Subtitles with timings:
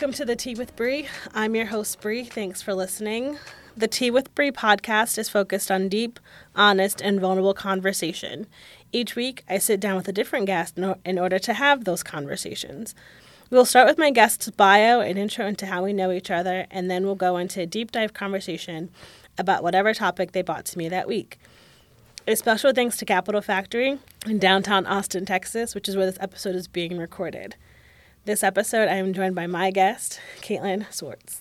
[0.00, 1.08] Welcome to the Tea with Bree.
[1.34, 2.24] I'm your host, Bree.
[2.24, 3.36] Thanks for listening.
[3.76, 6.18] The Tea with Bree podcast is focused on deep,
[6.56, 8.46] honest, and vulnerable conversation.
[8.92, 12.94] Each week, I sit down with a different guest in order to have those conversations.
[13.50, 16.90] We'll start with my guest's bio and intro into how we know each other, and
[16.90, 18.88] then we'll go into a deep dive conversation
[19.36, 21.38] about whatever topic they brought to me that week.
[22.26, 26.56] A special thanks to Capital Factory in downtown Austin, Texas, which is where this episode
[26.56, 27.56] is being recorded.
[28.26, 31.40] This episode, I am joined by my guest, Caitlin Swartz,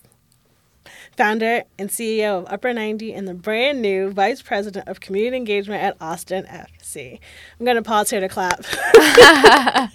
[1.18, 5.84] founder and CEO of Upper 90 and the brand new Vice President of Community Engagement
[5.84, 7.20] at Austin FC.
[7.60, 8.64] I'm going to pause here to clap.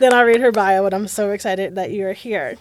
[0.00, 2.56] then I'll read her bio, but I'm so excited that you are here.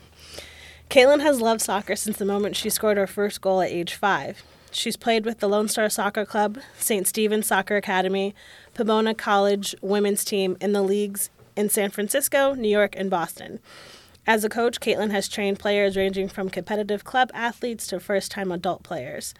[0.89, 4.43] Caitlin has loved soccer since the moment she scored her first goal at age five.
[4.69, 7.07] She's played with the Lone Star Soccer Club, St.
[7.07, 8.35] Stephen's Soccer Academy,
[8.73, 11.29] Pomona College women's team in the leagues
[11.59, 13.59] in San Francisco, New York, and Boston.
[14.25, 18.49] As a coach, Caitlin has trained players ranging from competitive club athletes to first time
[18.49, 19.33] adult players.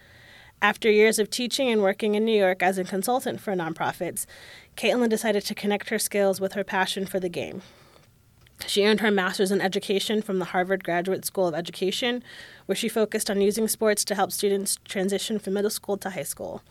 [0.60, 4.26] After years of teaching and working in New York as a consultant for nonprofits,
[4.76, 7.62] Caitlin decided to connect her skills with her passion for the game.
[8.66, 12.22] She earned her master's in education from the Harvard Graduate School of Education,
[12.66, 16.24] where she focused on using sports to help students transition from middle school to high
[16.24, 16.62] school.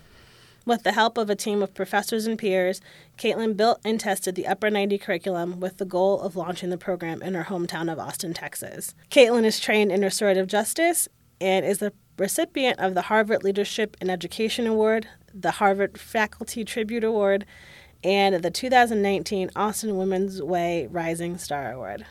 [0.69, 2.79] With the help of a team of professors and peers,
[3.17, 7.23] Caitlin built and tested the Upper 90 curriculum with the goal of launching the program
[7.23, 8.93] in her hometown of Austin, Texas.
[9.09, 11.07] Caitlin is trained in restorative justice
[11.41, 17.03] and is the recipient of the Harvard Leadership in Education Award, the Harvard Faculty Tribute
[17.03, 17.47] Award,
[18.03, 22.05] and the 2019 Austin Women's Way Rising Star Award.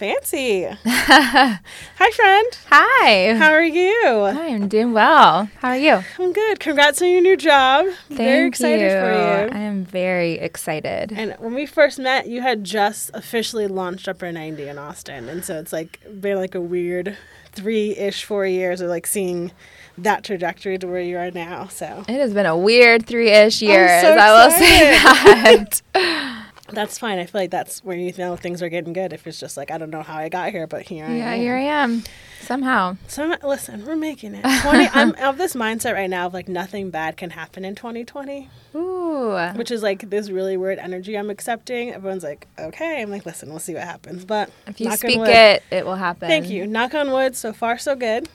[0.00, 0.66] Fancy.
[0.86, 2.58] Hi, friend.
[2.70, 3.34] Hi.
[3.34, 4.02] How are you?
[4.02, 5.50] Hi, I'm doing well.
[5.58, 6.02] How are you?
[6.18, 6.58] I'm good.
[6.58, 7.84] Congrats on your new job.
[8.08, 9.54] Very excited for you.
[9.54, 11.12] I am very excited.
[11.12, 15.28] And when we first met, you had just officially launched Upper 90 in Austin.
[15.28, 17.18] And so it's like been like a weird
[17.52, 19.52] three ish, four years of like seeing
[19.98, 21.66] that trajectory to where you are now.
[21.66, 24.00] So It has been a weird three-ish years.
[24.00, 25.82] so I will say that.
[26.72, 27.18] that's fine.
[27.18, 29.12] I feel like that's where you know things are getting good.
[29.12, 31.14] If it's just like, I don't know how I got here, but here I yeah,
[31.14, 31.18] am.
[31.18, 32.02] Yeah, here I am.
[32.40, 32.96] Somehow.
[33.06, 34.42] So listen, we're making it.
[34.62, 38.48] 20, I'm of this mindset right now of like nothing bad can happen in 2020.
[38.74, 39.36] Ooh.
[39.54, 41.92] which is like this really weird energy I'm accepting.
[41.92, 43.02] Everyone's like, okay.
[43.02, 44.24] I'm like, listen, we'll see what happens.
[44.24, 46.28] But If you knock on speak wood- it, it will happen.
[46.28, 46.66] Thank you.
[46.66, 47.36] Knock on wood.
[47.36, 48.28] So far, so good.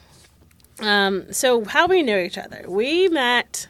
[0.80, 2.66] Um, so how we knew each other?
[2.68, 3.68] We met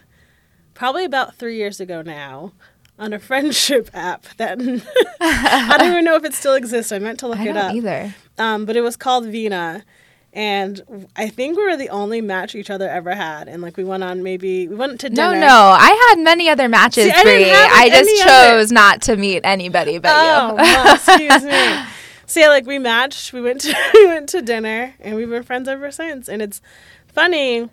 [0.74, 2.52] probably about three years ago now
[2.98, 4.58] on a friendship app that
[5.20, 6.92] I don't even know if it still exists.
[6.92, 7.74] I meant to look I it don't up.
[7.74, 8.14] either.
[8.38, 9.84] Um, but it was called Vina.
[10.32, 13.48] And I think we were the only match each other ever had.
[13.48, 15.32] And like we went on maybe, we went to dinner.
[15.34, 15.40] no.
[15.40, 15.46] No,
[15.78, 17.48] I had many other matches, See, I didn't Bree.
[17.48, 20.54] have I just any other- chose not to meet anybody but Oh, you.
[20.56, 21.84] well, excuse me.
[22.26, 23.32] So yeah, like we matched.
[23.32, 26.28] We went to we went to dinner, and we've been friends ever since.
[26.28, 26.60] And it's
[27.06, 27.70] funny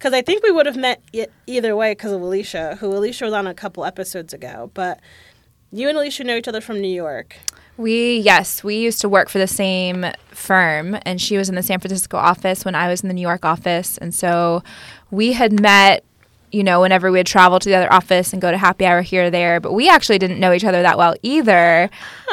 [0.00, 3.26] because I think we would have met e- either way because of Alicia, who Alicia
[3.26, 4.70] was on a couple episodes ago.
[4.72, 4.98] But
[5.70, 7.36] you and Alicia know each other from New York.
[7.76, 11.62] We yes, we used to work for the same firm, and she was in the
[11.62, 14.62] San Francisco office when I was in the New York office, and so
[15.10, 16.02] we had met.
[16.52, 19.02] You know, whenever we would travel to the other office and go to happy hour
[19.02, 21.88] here or there, but we actually didn't know each other that well either.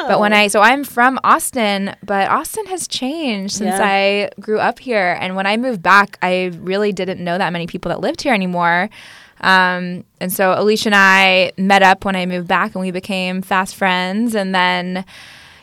[0.08, 0.36] But when Oh.
[0.36, 3.86] I so I'm from Austin, but Austin has changed since Yeah.
[3.86, 7.66] I grew up here, and when I moved back, I really didn't know that many
[7.68, 8.90] people that lived here anymore.
[9.40, 13.40] Um, and so Alicia and I met up when I moved back, and we became
[13.40, 14.34] fast friends.
[14.34, 15.04] And then,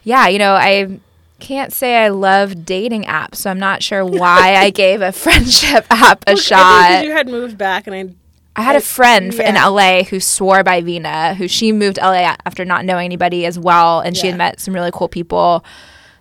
[0.03, 0.99] yeah, you know, I
[1.41, 5.85] can't say I love dating apps, so I'm not sure why I gave a friendship
[5.89, 7.03] app a Well, I think 'cause shot.
[7.03, 8.05] you had moved back, and I
[8.55, 9.55] I had a friend f in.
[9.55, 13.59] LA who swore by Vina, who she moved to LA after not knowing anybody as
[13.59, 15.63] well, and she had met some really cool people.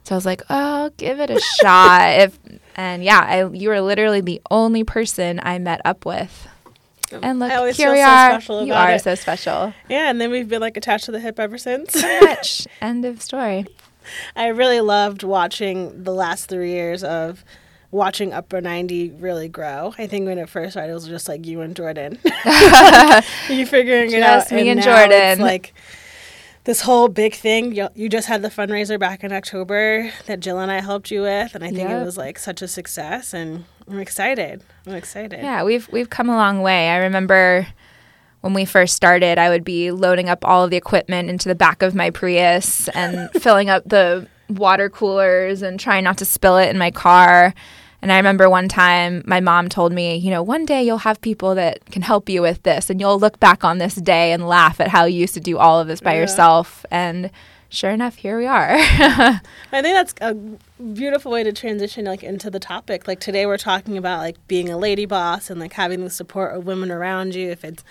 [0.03, 2.39] So I was like, "Oh, give it a shot." If
[2.77, 6.49] and yeah, I, you were literally the only person I met up with.
[7.13, 8.31] Oh, and look, here we so are.
[8.33, 9.03] special you are it.
[9.03, 9.73] so special.
[9.89, 11.95] yeah, and then we've been like attached to the hip ever since.
[12.23, 12.67] Much.
[12.81, 13.67] End of story.
[14.37, 17.45] I really loved watching the last three years of
[17.95, 19.95] watching Upper 90 really grow.
[19.97, 22.19] I think when it first started, it was just like you and Jordan.
[23.49, 24.51] you figuring it out.
[24.51, 25.39] Me and it's Jordan.
[25.39, 25.73] like
[26.65, 27.73] this whole big thing.
[27.73, 31.23] You, you just had the fundraiser back in October that Jill and I helped you
[31.23, 32.03] with, and I think Yep.
[32.03, 33.33] it was like such a success.
[33.33, 34.63] And I'm excited.
[34.87, 35.41] I'm excited.
[35.41, 36.89] Yeah, we've we've come a long way.
[36.91, 37.67] I remember
[38.41, 41.55] when we first started, I would be loading up all of the equipment into the
[41.55, 46.59] back of my Prius and filling up the water coolers and trying not to spill
[46.59, 47.55] it in my car.
[48.05, 51.23] And I remember one time my mom told me, you know, one day you'll have
[51.23, 54.47] people that can help you with this and you'll look back on this day and
[54.47, 56.21] laugh at how you used to do all of this by Yeah.
[56.21, 56.85] yourself.
[56.91, 57.31] And
[57.71, 58.73] sure enough, here we are.
[58.79, 59.41] I
[59.81, 60.35] think that's a
[60.83, 63.09] beautiful way to transition like into the topic.
[63.09, 66.55] Like today we're talking about like being a lady boss and like having the support
[66.55, 67.83] of women around you if it's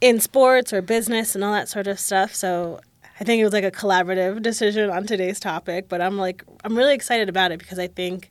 [0.00, 2.32] in sports or business and all that sort of stuff.
[2.32, 2.78] So
[3.18, 6.78] I think it was like a collaborative decision on today's topic, but I'm like I'm
[6.78, 8.28] really excited about it because I think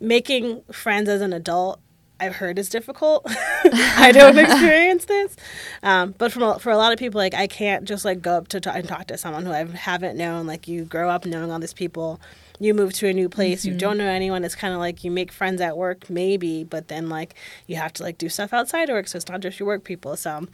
[0.00, 1.80] making friends as an adult
[2.20, 3.24] I've heard is difficult.
[3.64, 5.36] I don't experience this,
[5.82, 8.36] um, but from a, for a lot of people, like I can't just like go
[8.36, 10.46] up to talk and talk to someone who I haven't known.
[10.46, 12.20] Like you grow up knowing all these people,
[12.58, 14.44] you move to a new place, you don't know anyone.
[14.44, 17.34] It's kind of like you make friends at work, maybe, but then like
[17.66, 19.82] you have to like do stuff outside of work, so it's not just your work
[19.82, 20.14] people.
[20.16, 20.48] So I'm,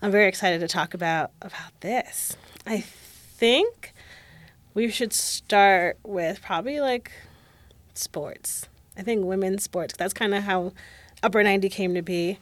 [0.00, 2.36] I'm very excited to talk about about this.
[2.66, 3.92] I think
[4.72, 7.12] we should start with probably like
[7.92, 8.69] sports.
[9.00, 9.94] I think women's sports.
[9.96, 10.72] That's kind of how
[11.22, 12.38] Upper 90 came to be.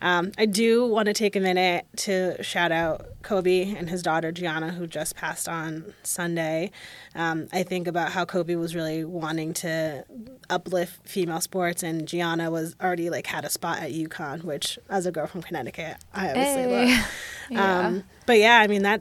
[0.00, 4.30] Um, I do want to take a minute to shout out Kobe and his daughter
[4.32, 6.70] Gianna, who just passed on Sunday.
[7.14, 10.04] Um, I think about how Kobe was really wanting to
[10.48, 15.04] uplift female sports, and Gianna was already like had a spot at UConn, which, as
[15.04, 16.94] a girl from Connecticut, I obviously Hey.
[16.96, 17.06] love.
[17.50, 17.86] Yeah.
[17.86, 19.00] Um, but yeah, I mean that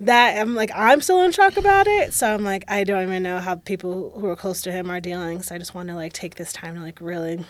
[0.00, 2.12] that I'm like I'm still in shock about it.
[2.12, 5.00] So I'm like I don't even know how people who are close to him are
[5.00, 5.42] dealing.
[5.42, 7.44] So I just want to like take this time to like really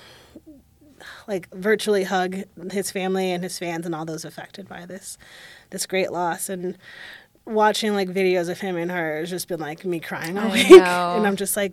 [1.27, 5.19] like virtually hug his family and his fans and all those affected by this
[5.71, 6.79] this great loss and
[7.47, 10.71] watching like videos of him and her has just been like me crying all week
[10.71, 11.73] and I'm just like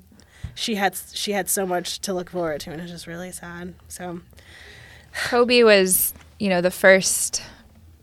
[0.54, 3.74] she had she had so much to look forward to and it's just really sad.
[3.88, 4.22] So
[5.14, 7.42] Kobe was, you know, the first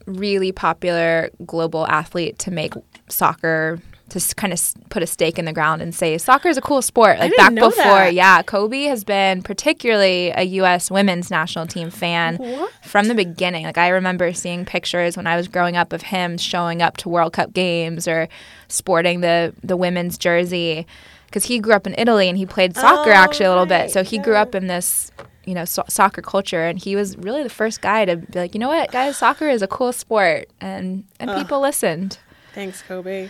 [0.09, 2.73] really popular global athlete to make
[3.09, 3.79] soccer
[4.11, 6.81] to kind of put a stake in the ground and say soccer is a cool
[6.81, 7.19] sport.
[7.19, 8.15] Like back before, that.
[8.15, 10.91] yeah, Kobe has been particularly a U.S.
[10.91, 12.73] women's national team fan What?
[12.83, 13.65] from the beginning.
[13.67, 17.11] Like I remember seeing pictures when I was growing up of him showing up to
[17.11, 18.29] World Cup games or
[18.69, 20.87] sporting the the women's jersey
[21.27, 23.85] because he grew up in Italy and he played soccer Oh, actually a little right,
[23.85, 23.91] bit.
[23.91, 25.13] So he grew up in this
[25.49, 28.55] you know so- soccer culture and he was really the first guy to be like
[28.55, 32.19] you know what guys soccer is a cool sport and and people listened
[32.55, 33.29] thanks Kobe.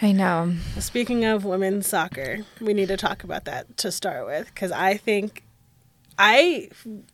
[0.00, 4.46] i know Speaking of women's soccer, we need to talk about that to start with
[4.46, 5.42] because I think
[6.18, 6.68] I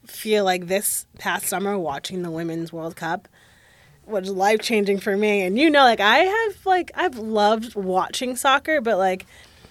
[0.07, 3.29] feel like this past summer watching the Women's World Cup
[4.07, 5.43] was life changing for me.
[5.43, 9.27] And you know, like I have like I've loved watching soccer, but like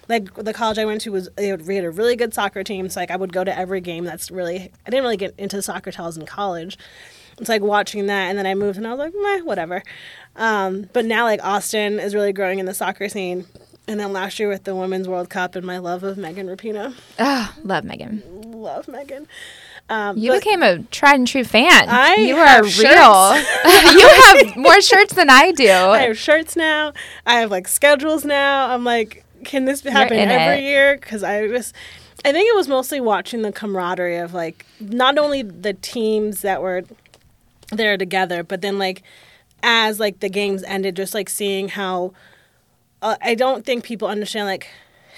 [0.08, 2.62] like the college I went to was they had we had a really good soccer
[2.62, 2.88] team.
[2.88, 4.04] So like I would go to every game.
[4.04, 6.78] That's really I didn't really get into soccer till I was in college.
[7.38, 9.82] It's like watching that, and then I moved, and I was like, meh, whatever.
[10.36, 13.46] Um, but now, like Austin is really growing in the soccer scene,
[13.88, 16.94] and then last year with the Women's World Cup and my love of Megan Rapinoe,
[17.18, 18.22] ah love megan
[18.62, 19.26] love Megan.
[19.88, 23.36] Um, you became a tried and true fan I you are real
[23.92, 24.08] you
[24.46, 26.92] have more shirts than i do I have shirts now.
[27.26, 28.70] I have like schedules now.
[28.70, 30.68] I'm like, can this happen every it.
[30.68, 30.96] year?
[30.96, 31.74] Because I just,
[32.24, 36.62] I think it was mostly watching the camaraderie of like not only the teams that
[36.62, 36.82] were
[37.70, 39.02] there together, but then like
[39.62, 42.12] as like the games ended, just like seeing how
[43.00, 44.68] uh, I don't think people understand like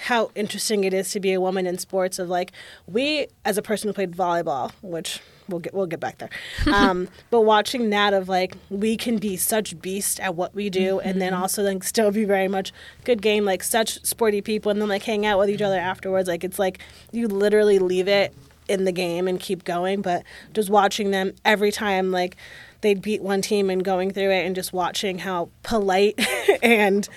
[0.05, 2.19] how interesting it is to be a woman in sports.
[2.19, 2.51] Of like
[2.87, 6.29] we, as a person who played volleyball, which we'll get we'll get back there,
[6.71, 10.99] um, but watching that of like we can be such beast at what we do,
[10.99, 12.73] and then also like still be very much
[13.03, 16.27] good game, like such sporty people, and then like hang out with each other afterwards.
[16.27, 16.79] Like it's like
[17.11, 18.33] you literally leave it
[18.67, 20.23] in the game and keep going, but
[20.53, 22.35] just watching them every time like
[22.81, 26.19] they'd beat one team and going through it and just watching how polite
[26.63, 27.07] and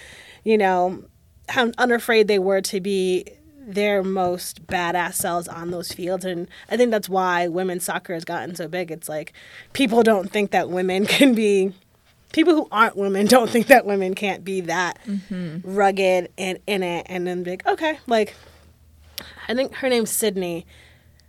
[0.44, 1.04] you know
[1.48, 3.24] how unafraid they were to be
[3.68, 6.24] their most badass selves on those fields.
[6.24, 8.90] And i think that's why women's soccer has gotten so big.
[8.90, 9.32] It's like
[9.72, 11.72] people don't think that women can be
[12.32, 15.58] people who aren't women don't think that women can't be that mm-hmm.
[15.62, 18.34] rugged and in it and then be like okay like
[19.48, 20.66] i think her name's sydney.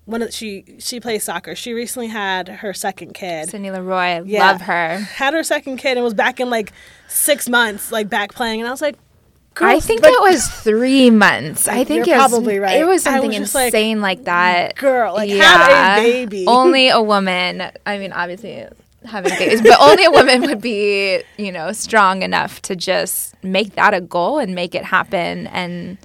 [0.06, 1.54] One of she she plays soccer.
[1.54, 3.50] She recently had her second kid.
[3.50, 4.52] Sydney Leroux, Yeah.
[4.52, 4.98] love her.
[4.98, 6.74] had her second kid and was back in like
[7.08, 8.60] six months, like back playing.
[8.60, 8.98] And I was like,
[9.62, 11.68] I think it was three months.
[11.68, 12.80] I think You're it was, probably right.
[12.80, 14.76] It was something was just like, insane like, that.
[14.76, 16.46] girl, like, have a baby.
[16.48, 17.72] Only a woman.
[17.86, 18.68] I mean, obviously
[19.06, 23.76] having babies, but only a woman would be, you know, strong enough to just make
[23.76, 25.98] that a goal and make it happen and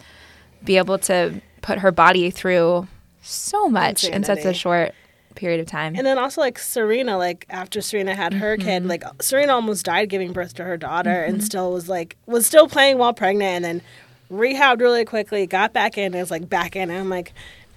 [0.65, 2.87] be able to put her body through
[3.21, 4.95] so much in such a short
[5.35, 5.95] period of time.
[5.97, 8.67] And then also like Serena, like after Serena had her Mm-hmm.
[8.67, 12.47] kid, like Serena almost died giving birth to her daughter, and still was like was
[12.47, 13.83] still playing while pregnant, and then
[14.31, 16.91] rehabbed really quickly, got back in, and is like back in.
[16.91, 17.33] And I'm like,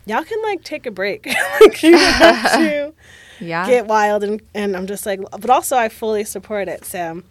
[0.06, 1.26] y'all can like take a break,
[1.62, 2.94] like you have to
[3.40, 3.66] yeah.
[3.68, 6.86] get wild, and and I'm just like, but also I fully support it.
[6.86, 7.24] So.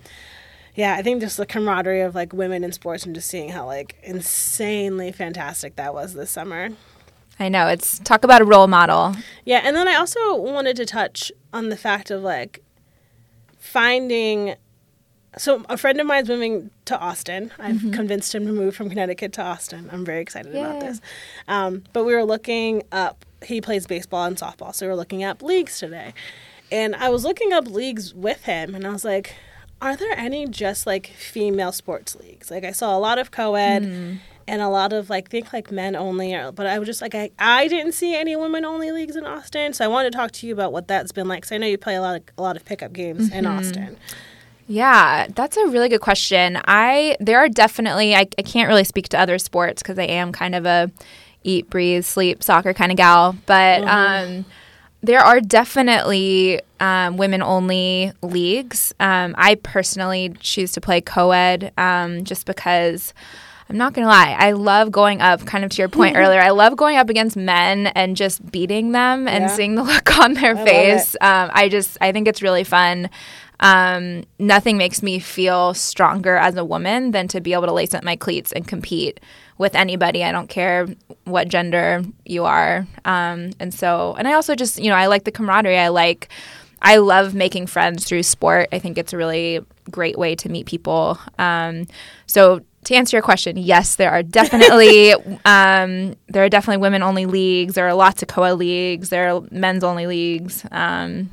[0.79, 3.65] Yeah, I think just the camaraderie of like women in sports and just seeing how
[3.65, 6.69] like insanely fantastic that was this summer.
[7.39, 7.69] I know.
[7.69, 9.15] It's talk about a role model.
[9.45, 12.63] Yeah, and then I also wanted to touch on the fact of like
[13.59, 14.55] finding.
[15.39, 17.53] So a friend of mine's moving to Austin.
[17.59, 19.91] I've convinced him to move from Connecticut to Austin.
[19.93, 21.01] I'm very excited about this.
[21.47, 23.27] Um, but we were looking up.
[23.45, 26.15] He plays baseball and softball, so we were looking up leagues today.
[26.73, 29.35] And I was looking up leagues with him, and I was like,
[29.83, 34.21] "Are there any just like female sports leagues?" Like I saw a lot of co-ed
[34.49, 37.15] and a lot of like think like men only or, but i was just like
[37.15, 40.31] I, I didn't see any women only leagues in austin so i wanted to talk
[40.33, 42.23] to you about what that's been like because i know you play a lot of
[42.39, 43.97] a lot of pickup games in austin
[44.69, 46.59] Yeah, that's a really good question.
[46.65, 50.33] I there are definitely I, I can't really speak to other sports because I am
[50.33, 50.91] kind of a
[51.45, 54.45] eat, breathe, sleep, soccer kind of gal, but um,
[55.05, 58.93] there are definitely um, women only leagues.
[58.99, 63.15] Um, I personally choose to play co-ed um, just because.
[63.69, 64.37] I'm not gonna lie.
[64.39, 66.41] I love going up, kind of to your point earlier.
[66.41, 69.49] I love going up against men and just beating them and Yeah.
[69.49, 71.17] seeing the look on their love face.
[71.21, 73.11] Um, I just, I think it's really fun.
[73.59, 77.95] Um, nothing makes me feel stronger as a woman than to be able to lace
[77.95, 79.19] up my cleats and compete
[79.59, 80.23] with anybody.
[80.23, 80.87] I don't care
[81.25, 82.87] what gender you are.
[83.07, 85.79] Um, and so, and I also just, you know, I like the camaraderie.
[85.79, 86.29] I like,
[86.83, 88.69] I love making friends through sport.
[88.73, 91.19] I think it's a really great way to meet people.
[91.39, 91.87] Um,
[92.27, 95.13] so to answer your question, yes, there are definitely
[95.45, 97.75] um, there are definitely women only leagues.
[97.75, 99.09] There are lots of co-ed leagues.
[99.09, 100.65] There are men's only leagues.
[100.71, 101.31] Um,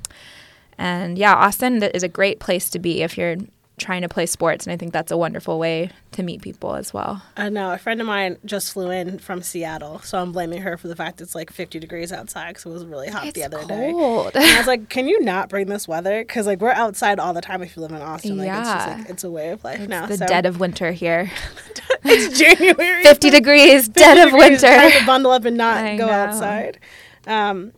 [0.79, 3.37] and yeah, Austin is a great place to be if you're
[3.79, 6.93] trying to play sports, and I think that's a wonderful way to meet people as
[6.93, 7.23] well.
[7.35, 10.77] i know a friend of mine just flew in from seattle so i'm blaming her
[10.77, 13.65] for the fact it's like 50 degrees outside because it was really hot the other
[13.65, 14.31] day cold.
[14.35, 17.33] and i was like can you not bring this weather because like we're outside all
[17.33, 18.95] the time if you live in austin like it's just Yeah.
[18.97, 21.31] like it's a way of life now the so dead of winter here.
[22.03, 24.77] it's january 50 degrees, dead of 50 degrees, winter.
[24.91, 26.11] Time to bundle up and not I go know.
[26.13, 26.77] outside.
[27.25, 27.71] Um,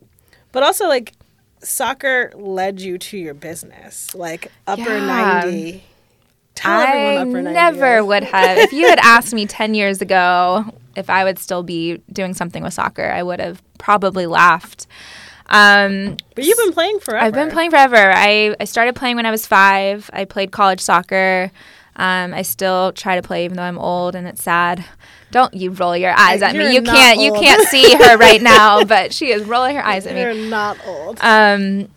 [0.51, 1.13] but also, like,
[1.65, 5.05] soccer led you to your business, like upper Yeah.
[5.05, 5.83] ninety.
[6.55, 8.57] Tell I never would have.
[8.57, 10.63] If you had asked me 10 years ago
[10.95, 14.87] if I would still be doing something with soccer, I would have probably laughed.
[15.47, 17.25] Um, But you've been playing forever.
[17.25, 17.97] I've been playing forever.
[17.97, 20.09] I, I started playing when I was five.
[20.13, 21.51] I played college soccer.
[21.95, 24.85] Um, I still try to play even though I'm old and it's sad.
[25.31, 26.63] Don't you roll your eyes at me.
[26.63, 30.05] You're You can't you can't see her right now, but she is rolling her eyes
[30.05, 30.21] at me.
[30.21, 31.19] You're not old.
[31.21, 31.89] Um,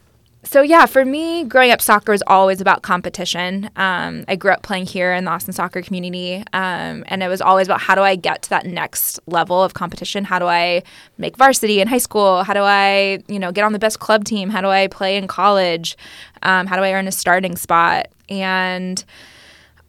[0.45, 3.69] so yeah, for me, growing up, soccer was always about competition.
[3.77, 7.43] Um, I grew up playing here in the Austin soccer community, um, and it was
[7.43, 10.25] always about how do I get to that next level of competition?
[10.25, 10.85] How do I
[11.19, 12.45] make varsity in high school?
[12.45, 14.49] How do I, you know, get on the best club team?
[14.49, 15.99] How do I play in college?
[16.43, 18.09] Um, how do I earn a starting spot?
[18.31, 19.05] And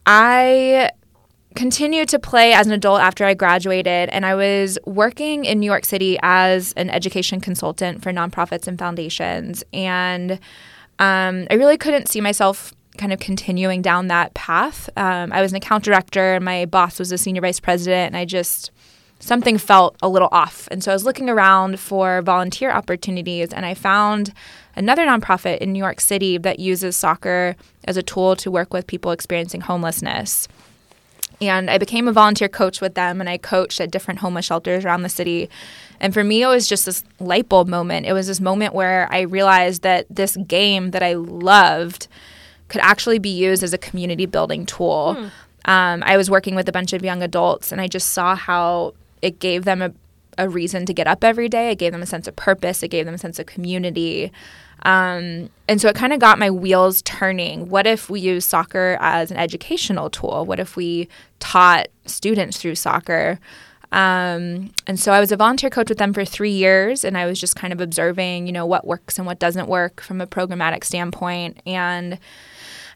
[0.06, 0.92] I
[1.56, 5.66] continued to play as an adult after I graduated, and I was working in New
[5.66, 9.64] York City as an education consultant for nonprofits and foundations.
[9.74, 10.34] And
[11.00, 14.90] um, I really couldn't see myself kind of continuing down that path.
[14.98, 18.18] Um, I was an account director, and my boss was a senior vice president, and
[18.18, 18.72] I just
[19.20, 20.68] something felt a little off.
[20.72, 24.34] And so I was looking around for volunteer opportunities, and I found
[24.76, 28.88] another nonprofit in New York City that uses soccer as a tool to work with
[28.88, 30.48] people experiencing homelessness.
[31.42, 34.84] And I became a volunteer coach with them, and I coached at different homeless shelters
[34.84, 35.50] around the city.
[36.02, 38.06] And for me, it was just this light bulb moment.
[38.06, 42.08] It was this moment where I realized that this game that I loved
[42.68, 45.16] could actually be used as a community building tool.
[45.66, 48.94] Um, I was working with a bunch of young adults, and I just saw how
[49.22, 49.94] it gave them a,
[50.38, 51.72] a reason to get up every day.
[51.72, 52.84] It gave them a sense of purpose.
[52.84, 54.32] It gave them a sense of community.
[54.84, 57.70] Um, and so it kind of got my wheels turning.
[57.70, 60.46] What if we use soccer as an educational tool?
[60.46, 61.10] What if we
[61.40, 63.40] taught students through soccer?
[63.92, 67.26] Um, and so I was a volunteer coach with them for three years, and I
[67.26, 70.28] was just kind of observing, you know, what works and what doesn't work from a
[70.28, 71.60] programmatic standpoint.
[71.66, 72.20] And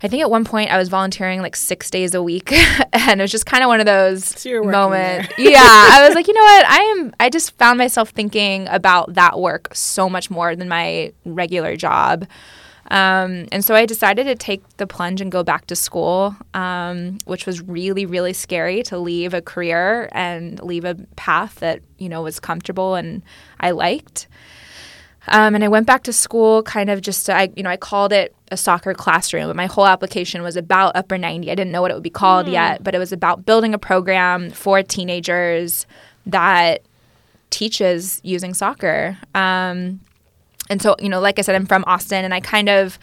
[0.04, 2.52] I think at one point I was volunteering like six days a week,
[2.94, 5.30] and it was just kind of one of those So you were working moments.
[5.38, 6.66] yeah, I was like, you know what?
[6.68, 7.16] I am.
[7.20, 12.28] I just found myself thinking about that work so much more than my regular job.
[12.92, 17.18] Um, and so I decided to take the plunge and go back to school, um,
[17.26, 22.10] which was really, really scary to leave a career and leave a path that you
[22.10, 23.24] know was comfortable and
[23.60, 24.28] I liked.
[25.28, 27.78] Um, and I went back to school, kind of just to, I, you know, I
[27.78, 31.50] called it a soccer classroom, but my whole application was about Upper 90.
[31.50, 33.80] I didn't know what it would be called yet, but it was about building a
[33.80, 35.88] program for teenagers
[36.26, 36.82] that
[37.50, 39.18] teaches using soccer.
[39.34, 40.02] Um,
[40.70, 43.00] and so, you know, like I said, I'm from Austin, and I kind of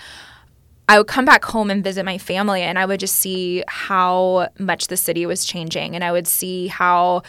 [0.88, 4.48] I would come back home and visit my family, and I would just see how
[4.58, 7.22] much the city was changing, and I would see how.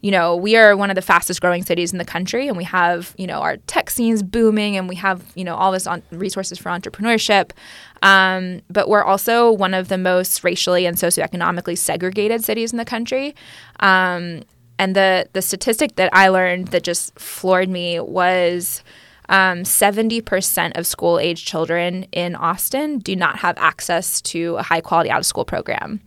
[0.00, 2.64] You know, we are one of the fastest growing cities in the country, and we
[2.64, 6.02] have, you know, our tech scenes booming, and we have, you know, all this on
[6.12, 7.50] resources for entrepreneurship.
[8.02, 12.84] Um, but we're also one of the most racially and socioeconomically segregated cities in the
[12.84, 13.34] country.
[13.80, 14.44] Um,
[14.78, 18.84] and the the statistic that I learned that just floored me was
[19.28, 24.80] um, 70% of school age children in Austin do not have access to a high
[24.80, 26.00] quality out of school program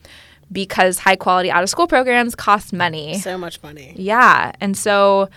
[0.51, 3.17] because high quality out of school programs cost money.
[3.19, 3.93] So much money.
[3.95, 4.51] Yeah.
[4.59, 5.29] And so,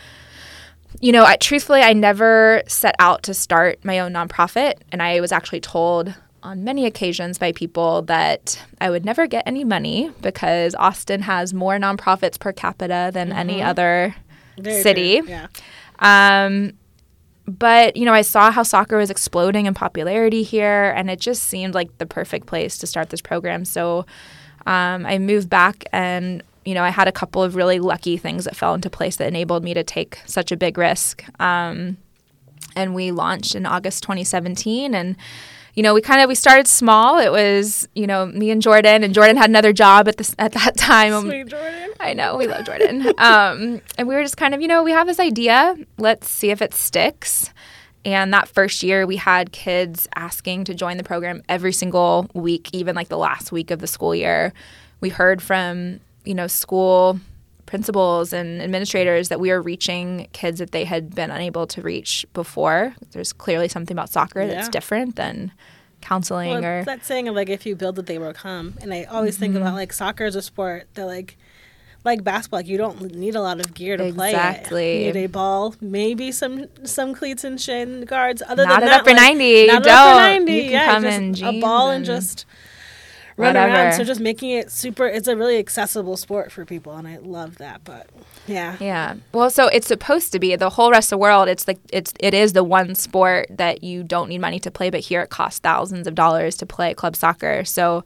[1.00, 4.75] you know, I, truthfully, I never set out to start my own nonprofit.
[4.92, 9.44] And I was actually told on many occasions by people that I would never get
[9.47, 14.14] any money because Austin has more nonprofits per capita than any other
[14.59, 15.21] Very city.
[15.21, 15.30] true.
[15.30, 15.47] Yeah.
[16.00, 16.73] Um,
[17.47, 21.44] but you know, I saw how soccer was exploding in popularity here, and it just
[21.44, 23.64] seemed like the perfect place to start this program.
[23.64, 24.06] So
[24.66, 28.44] um, I moved back, and you know, I had a couple of really lucky things
[28.44, 31.25] that fell into place that enabled me to take such a big risk.
[31.40, 31.99] Um,
[32.75, 35.16] and we launched in August 2017, and
[35.75, 37.18] you know, we kind of we started small.
[37.18, 40.53] It was you know me and Jordan, and Jordan had another job at this at
[40.53, 41.20] that time.
[41.22, 41.90] Sweet Jordan.
[42.00, 43.07] I know we love Jordan.
[43.18, 45.77] um, and we were just kind of, you know, we have this idea.
[45.98, 47.50] Let's see if it sticks.
[48.04, 52.68] And that first year, we had kids asking to join the program every single week,
[52.72, 54.52] even like the last week of the school year.
[55.00, 57.18] We heard from, you know, school
[57.66, 62.26] principals and administrators that we were reaching kids that they had been unable to reach
[62.34, 62.94] before.
[63.12, 65.50] There's clearly something about soccer that's different than
[66.02, 68.74] counseling Well, or that saying of like if you build it, they will come.
[68.82, 69.62] And I always think Mm-hmm.
[69.62, 71.38] about like soccer as a sport that like
[72.04, 74.30] like basketball, like you don't need a lot of gear to play.
[74.30, 75.06] Exactly.
[75.06, 78.42] You need a ball, maybe some some cleats and shin guards.
[78.46, 79.92] Other Not than at that, upper like, 90, you Not don't.
[79.96, 80.52] upper ninety.
[80.52, 82.44] You yeah, come just a ball and and just
[83.36, 83.94] run around.
[83.94, 85.06] So just making it super.
[85.06, 87.82] It's a really accessible sport for people, and I love that.
[87.84, 88.08] But
[88.46, 89.14] yeah, Yeah.
[89.32, 91.48] Well, so it's supposed to be the whole rest of the world.
[91.48, 94.90] It's like it's it is the one sport that you don't need money to play,
[94.90, 97.64] but here it costs thousands of dollars to play club soccer.
[97.64, 98.04] So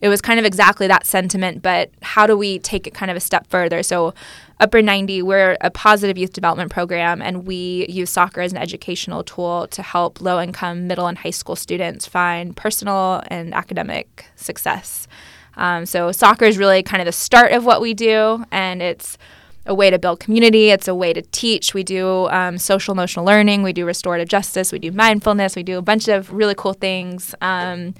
[0.00, 1.62] it was kind of exactly that sentiment.
[1.62, 3.82] But how do we take it kind of a step further?
[3.82, 4.14] So
[4.60, 9.24] Upper 90, we're a positive youth development program, and we use soccer as an educational
[9.24, 15.08] tool to help low income middle and high school students find personal and academic success.
[15.56, 19.16] Um, so soccer is really kind of the start of what we do, and it's
[19.64, 20.68] a way to build community.
[20.68, 21.72] It's a way to teach.
[21.72, 23.62] We do um, social emotional learning.
[23.62, 24.72] We do restorative justice.
[24.72, 25.56] We do mindfulness.
[25.56, 27.34] We do a bunch of really cool things.
[27.40, 27.94] Um,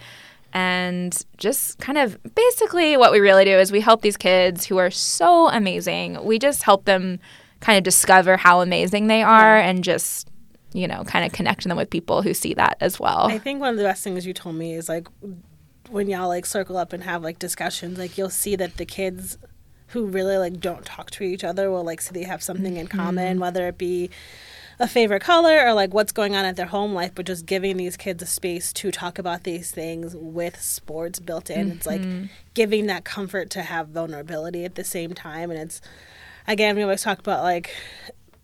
[0.53, 4.79] and just kind of basically what we really do is we help these kids who
[4.79, 6.23] are so amazing.
[6.25, 7.21] We just help them
[7.61, 10.29] kind of discover how amazing they are and just,
[10.73, 13.29] you know, kind of connect them with people who see that as well.
[13.31, 15.07] I think one of the best things you told me is like
[15.89, 19.39] when y'all like circle up and have like discussions, like you'll see that the kids
[19.89, 22.87] who really like don't talk to each other will like see they have something in
[22.87, 23.41] common, mm-hmm.
[23.41, 24.11] whether it be
[24.81, 27.77] a favorite color or like what's going on at their home life, but just giving
[27.77, 31.71] these kids a space to talk about these things with sports built in.
[31.71, 32.27] It's like mm-hmm.
[32.55, 35.51] giving that comfort to have vulnerability at the same time.
[35.51, 35.83] And it's,
[36.49, 37.71] again, we always talk about like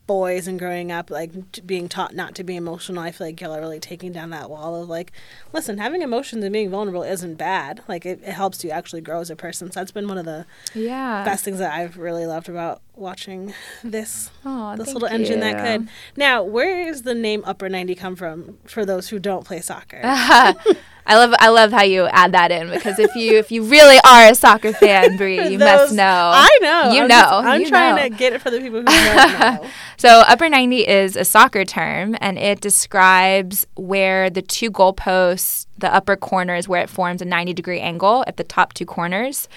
[0.07, 3.03] boys and growing up, like being taught not to be emotional.
[3.03, 5.13] I feel like y'all are really taking down that wall of like,
[5.53, 7.83] listen, having emotions and being vulnerable isn't bad.
[7.89, 9.71] Like it, it helps you actually grow as a person.
[9.71, 11.25] So that's been one of the yeah.
[11.25, 13.53] best things that I've really loved about watching
[13.85, 15.89] this this little engine that could.
[16.17, 20.01] Now, where does the name Upper 90 come from for those who don't play soccer?
[21.09, 23.99] I love I love how you add that in because if you if you really
[24.05, 26.03] are a soccer fan, Bree, you must know.
[26.35, 26.93] I know.
[26.93, 27.17] You I'm know.
[27.17, 28.03] just- I'm you trying know.
[28.03, 29.69] to get it for the people who don't know.
[29.99, 35.93] So upper 90 is a soccer term and it describes where the two goalposts, the
[35.93, 39.49] upper corners where it forms a 90 degree angle at the top two corners.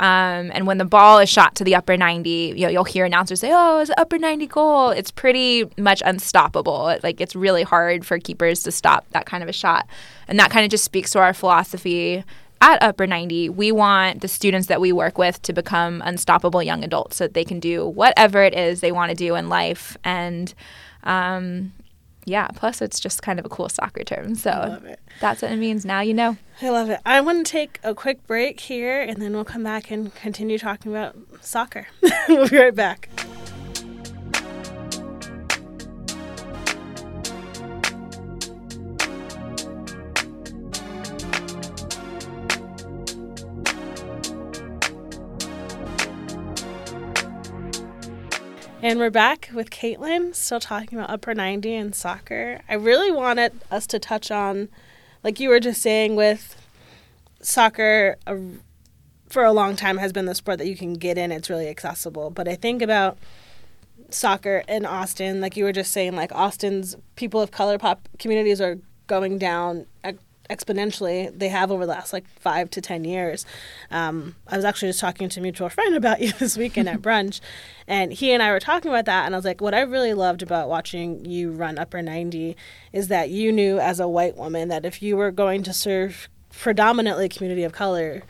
[0.00, 3.04] Um, and when the ball is shot to the upper 90, you know, you'll hear
[3.04, 6.96] announcers say, "Oh, it's upper 90 goal." It's pretty much unstoppable.
[7.02, 9.86] Like it's really hard for keepers to stop that kind of a shot,
[10.26, 12.24] and that kind of just speaks to our philosophy
[12.62, 16.84] at Upper 90, we want the students that we work with to become unstoppable young
[16.84, 19.96] adults so that they can do whatever it is they want to do in life.
[20.04, 20.52] And
[21.04, 21.72] um,
[22.24, 24.34] yeah, plus it's just kind of a cool soccer term.
[24.34, 25.00] So love it.
[25.20, 25.84] that's what it means.
[25.84, 26.36] Now you know.
[26.62, 27.00] I love it.
[27.06, 30.58] I want to take a quick break here and then we'll come back and continue
[30.58, 31.86] talking about soccer.
[32.28, 33.08] we'll be right back.
[48.82, 52.60] And we're back with Caitlin, still talking about upper 90 and soccer.
[52.66, 54.70] I really wanted us to touch on,
[55.22, 56.56] like you were just saying, with
[57.42, 58.16] soccer
[59.28, 61.30] for a long time has been the sport that you can get in.
[61.30, 62.30] It's really accessible.
[62.30, 63.18] But I think about
[64.08, 68.62] soccer in Austin, like you were just saying, like Austin's people of color pop communities
[68.62, 69.84] are going down
[70.50, 73.46] exponentially they have over the last like five to ten years.
[73.90, 77.00] Um, i was actually just talking to a mutual friend about you this weekend at
[77.00, 77.40] brunch
[77.86, 80.14] and he and i were talking about that and i was like what i really
[80.14, 82.56] loved about watching you run upper 90
[82.92, 86.28] is that you knew as a white woman that if you were going to serve
[86.52, 88.22] predominantly community of color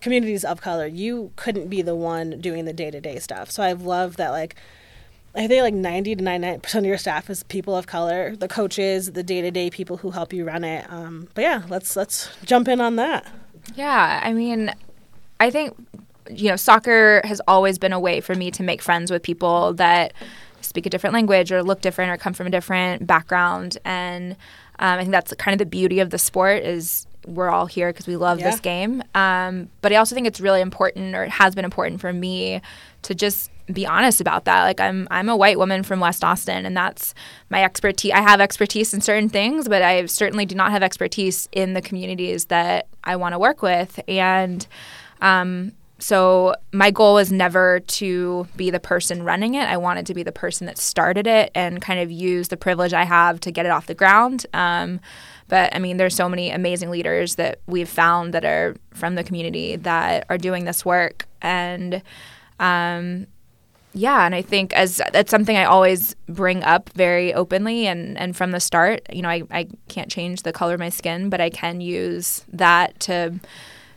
[0.00, 3.50] communities of color you couldn't be the one doing the day-to-day stuff.
[3.50, 4.56] So i've loved that like
[5.34, 9.12] I think like 90 to 99% of your staff is people of color, the coaches,
[9.12, 10.90] the day-to-day people who help you run it.
[10.90, 13.26] Um, but yeah, let's let's jump in on that.
[13.74, 14.72] Yeah, I mean,
[15.40, 15.74] I think
[16.30, 19.74] you know, soccer has always been a way for me to make friends with people
[19.74, 20.14] that
[20.60, 24.32] speak a different language or look different or come from a different background and
[24.78, 27.92] um, I think that's kind of the beauty of the sport is we're all here
[27.92, 28.50] because we love yeah.
[28.50, 29.02] this game.
[29.14, 32.60] Um, but I also think it's really important, or it has been important for me,
[33.02, 34.64] to just be honest about that.
[34.64, 37.14] Like I'm I'm a white woman from West Austin and that's
[37.48, 38.12] my expertise.
[38.12, 41.80] I have expertise in certain things, but I certainly do not have expertise in the
[41.80, 44.00] communities that I want to work with.
[44.06, 44.66] And
[45.22, 49.66] um, so my goal was never to be the person running it.
[49.66, 52.92] I wanted to be the person that started it and kind of use the privilege
[52.92, 54.44] I have to get it off the ground.
[54.52, 55.00] Um,
[55.48, 59.24] but I mean, there's so many amazing leaders that we've found that are from the
[59.24, 62.02] community that are doing this work and
[62.60, 63.26] um,
[63.96, 68.36] yeah, and I think as that's something I always bring up very openly and, and
[68.36, 69.02] from the start.
[69.12, 72.44] You know, I, I can't change the color of my skin, but I can use
[72.52, 73.38] that to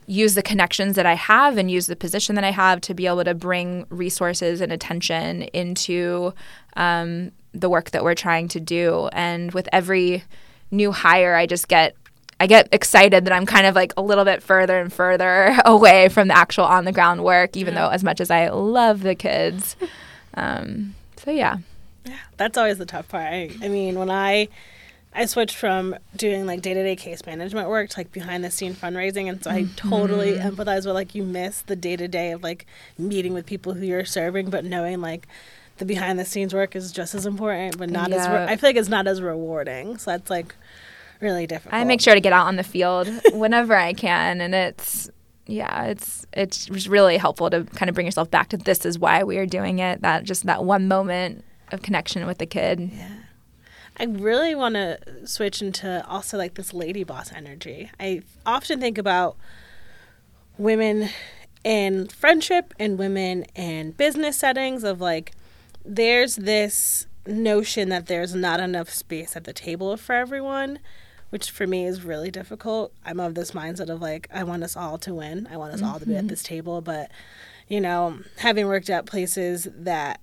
[0.05, 3.07] use the connections that I have and use the position that I have to be
[3.07, 6.33] able to bring resources and attention into
[6.75, 9.09] um, the work that we're trying to do.
[9.13, 10.23] And with every
[10.71, 11.95] new hire, I just get
[12.39, 16.09] I get excited that I'm kind of like a little bit further and further away
[16.09, 19.15] from the actual on the ground work, even though as much as I love the
[19.15, 19.75] kids.
[20.33, 21.57] Um, so yeah.
[22.05, 23.25] Yeah, that's always the tough part.
[23.25, 24.49] I, I mean, when I
[25.13, 28.51] I switched from doing like day to day case management work to like behind the
[28.51, 29.89] scene fundraising, and so I mm-hmm.
[29.89, 32.67] totally empathize with like you miss the day to day of like
[32.99, 35.27] meeting with people who you're serving, but knowing like
[35.77, 38.15] the behind the scenes work is just as important, but not yeah.
[38.17, 39.97] as re- I feel like it's not as rewarding.
[39.97, 40.55] So that's like
[41.19, 41.73] really difficult.
[41.73, 45.09] I make sure to get out on the field whenever I can, and it's
[45.45, 49.23] yeah, it's it's really helpful to kind of bring yourself back to this is why
[49.23, 50.01] we are doing it.
[50.01, 52.91] That just that one moment of connection with the kid.
[52.93, 53.09] Yeah.
[53.99, 57.89] I really want to switch into also like this lady boss energy.
[57.99, 59.37] I often think about
[60.57, 61.09] women
[61.63, 65.31] in friendship and women in business settings of like
[65.87, 70.79] there's this notion that there's not enough space at the table for everyone
[71.29, 72.93] which for me is really difficult.
[73.05, 75.47] I'm of this mindset of like, I want us all to win.
[75.51, 75.89] I want us mm-hmm.
[75.89, 76.27] all to be at mm-hmm.
[76.27, 76.81] this table.
[76.81, 77.11] But,
[77.67, 80.21] you know, having worked at places that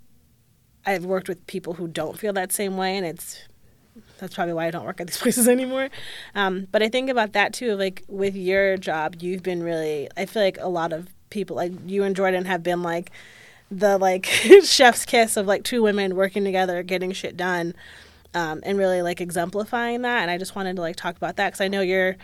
[0.87, 3.43] I've worked with people who don't feel that same way, and it's
[4.19, 5.89] that's probably why I don't work at these places anymore.
[6.35, 7.75] Um, but I think about that too.
[7.75, 10.09] Like with your job, you've been really.
[10.17, 13.11] I feel like a lot of people, like you and Jordan, have been like
[13.71, 14.27] the like
[14.65, 17.75] chef's kiss of like two women working together, getting shit done
[18.35, 20.23] um, and really like exemplifying that.
[20.23, 22.17] And I just wanted to like talk about that because I know you're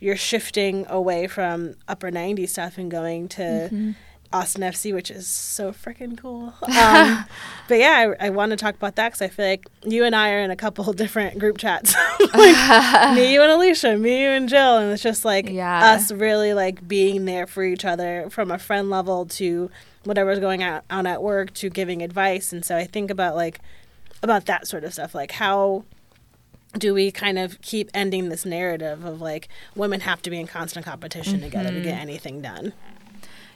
[0.00, 3.90] you're shifting away from upper 90 stuff and going to mm-hmm.
[4.32, 6.52] Austin FC, which is so freaking cool.
[6.62, 7.24] Um,
[7.68, 10.14] but yeah, I, I want to talk about that because I feel like you and
[10.14, 11.94] I are in a couple different group chats.
[12.34, 14.78] like, me, you, and Alicia, me, you, and Jill.
[14.78, 15.92] And it's just like yeah.
[15.92, 19.70] us really like being there for each other from a friend level to
[20.04, 22.52] whatever's going on at work to giving advice.
[22.52, 23.60] And so I think about like
[24.22, 25.84] about that sort of stuff like how
[26.78, 30.46] do we kind of keep ending this narrative of like women have to be in
[30.46, 31.44] constant competition mm-hmm.
[31.44, 32.02] together to get mm-hmm.
[32.02, 32.72] anything done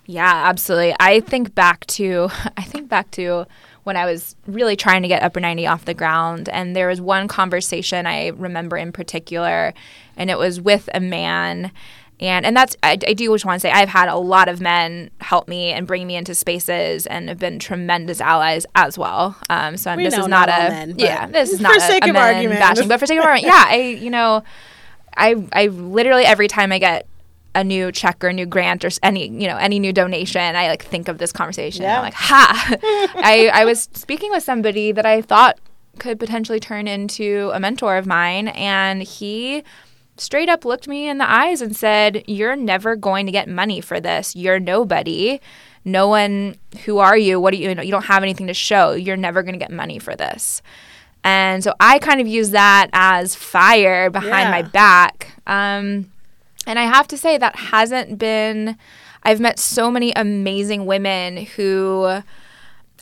[0.07, 3.47] yeah absolutely i think back to i think back to
[3.85, 7.01] when i was really trying to get upper 90 off the ground and there was
[7.01, 9.73] one conversation i remember in particular
[10.17, 11.73] and it was with a man
[12.21, 14.61] and and that's I, I do just want to say I've had a lot of
[14.61, 19.37] men help me and bring me into spaces and have been tremendous allies as well.
[19.51, 21.81] Um, so We this is not, not a men, yeah this is for not a,
[21.81, 22.61] sake a of men argument.
[22.61, 24.43] bashing, but for sake of argument, yeah, I you know
[25.17, 27.07] I I literally every time I get
[27.55, 30.69] a new check or a new grant or any you know any new donation i
[30.69, 31.97] like think of this conversation Yeah.
[31.97, 32.77] i'm like ha
[33.17, 35.59] I, I was speaking with somebody that i thought
[35.99, 39.65] could potentially turn into a mentor of mine and he
[40.21, 43.81] straight up looked me in the eyes and said you're never going to get money
[43.81, 44.35] for this.
[44.37, 45.41] You're nobody.
[45.85, 47.41] No one who are you?
[47.41, 48.93] What do you, you know you don't have anything to show.
[48.93, 50.63] You're never going to get money for this.
[51.25, 55.33] And so i kind of use that as fire behind my back.
[55.47, 56.11] Um,
[56.67, 58.77] and I have to say that hasn't been
[59.23, 62.23] I've met so many amazing women who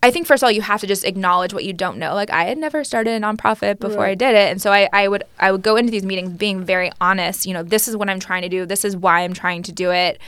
[0.03, 2.15] I think first of all you have to just acknowledge what you don't know.
[2.15, 4.51] Like I had never started a nonprofit before I did it.
[4.51, 7.55] And so I, I would I would go into these meetings being very honest, you
[7.55, 9.91] know, this is what I'm trying to do, this is why I'm trying to do
[9.91, 10.21] it.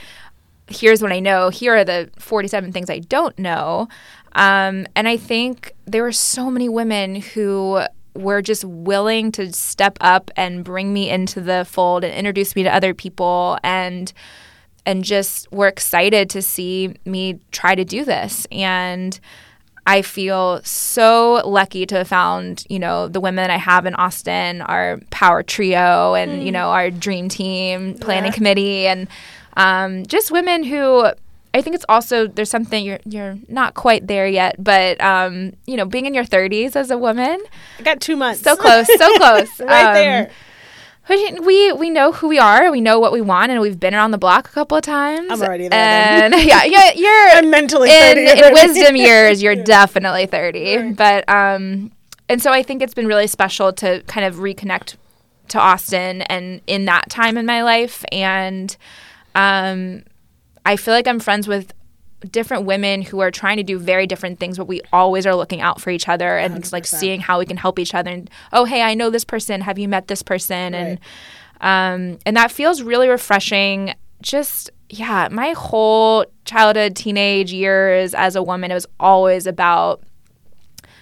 [0.67, 1.49] Here's what I know.
[1.49, 3.87] Here are the 47 things I don't know.
[4.33, 7.81] Um, and I think there were so many women who
[8.15, 12.63] were just willing to step up and bring me into the fold and introduce me
[12.63, 14.13] to other people and
[14.85, 19.19] and just were excited to see me try to do this and
[19.89, 24.61] I feel so lucky to have found, you know, the women I have in Austin,
[24.61, 28.35] our power trio and, you know, our dream team, planning Yeah.
[28.37, 29.07] committee and
[29.57, 31.05] um, just women who
[31.55, 35.75] I think it's also there's something you're you're not quite there yet, but um, you
[35.77, 37.41] know, being in your 30s as a woman,
[37.79, 38.41] I got two months.
[38.41, 40.29] so close, so close, right Um, there.
[41.09, 44.11] We we know who we are, we know what we want, and we've been around
[44.11, 45.31] the block a couple of times.
[45.31, 49.55] I'm already there And yeah, yeah, you're I'm mentally in, 30 in wisdom years, you're
[49.63, 50.93] definitely 30.
[50.93, 51.91] But um,
[52.27, 54.95] and so I think it's been really special to kind of reconnect
[55.49, 58.75] to Austin and in that time in my life, and
[59.33, 60.03] um,
[60.65, 61.73] I feel like I'm friends with
[62.31, 65.61] different women who are trying to do very different things but we always are looking
[65.61, 66.85] out for each other and like 100%.
[66.87, 69.61] seeing how we can help each other and oh hey i know this person.
[69.61, 70.73] Have you met this person?
[70.73, 70.99] And
[71.61, 73.93] um, and that feels really refreshing.
[74.21, 80.01] Just yeah my whole childhood teenage years as a woman it was always about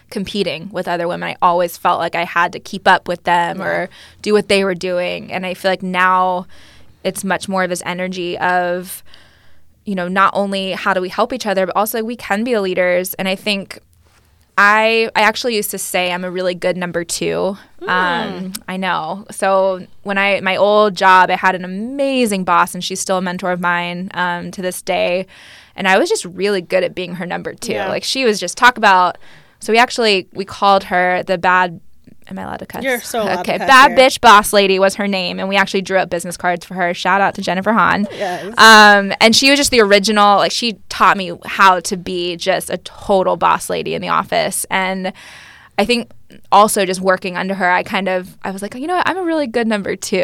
[0.10, 1.30] competing with other women.
[1.30, 3.89] I always felt like i had to keep up with them or
[4.21, 5.32] do what they were doing.
[5.32, 6.47] And i feel like now
[7.03, 9.03] it's much more of this energy of
[9.88, 12.58] you know not only how do we help each other but also we can be
[12.60, 13.80] leaders and i think
[14.58, 17.58] I I actually used to say I'm a really good number two.
[17.88, 19.26] Um, I know.
[19.30, 23.21] So when I my old job, I had an amazing boss, and she's still a
[23.21, 25.28] mentor of mine um, to this day.
[25.76, 27.73] And I was just really good at being her number two.
[27.73, 27.88] Yeah.
[27.88, 29.19] Like she was just talk about.
[29.60, 31.80] So we actually we called her the bad.
[32.30, 32.84] Am I allowed to cuss?
[32.84, 33.58] You're so allowed okay.
[33.58, 34.00] bad here.
[34.00, 36.94] bitch boss lady was her name, and we actually drew up business cards for her.
[36.94, 38.08] Shout out to Jennifer Hahn.
[38.12, 38.46] Yes.
[38.58, 40.38] Um, and she was just the original.
[40.38, 44.66] Like she taught me how to be just a total boss lady in the office.
[44.70, 45.13] And
[45.78, 46.12] I think
[46.52, 49.08] also just working under her, I kind of I was like, you know, what?
[49.08, 50.18] I'm a really good number two.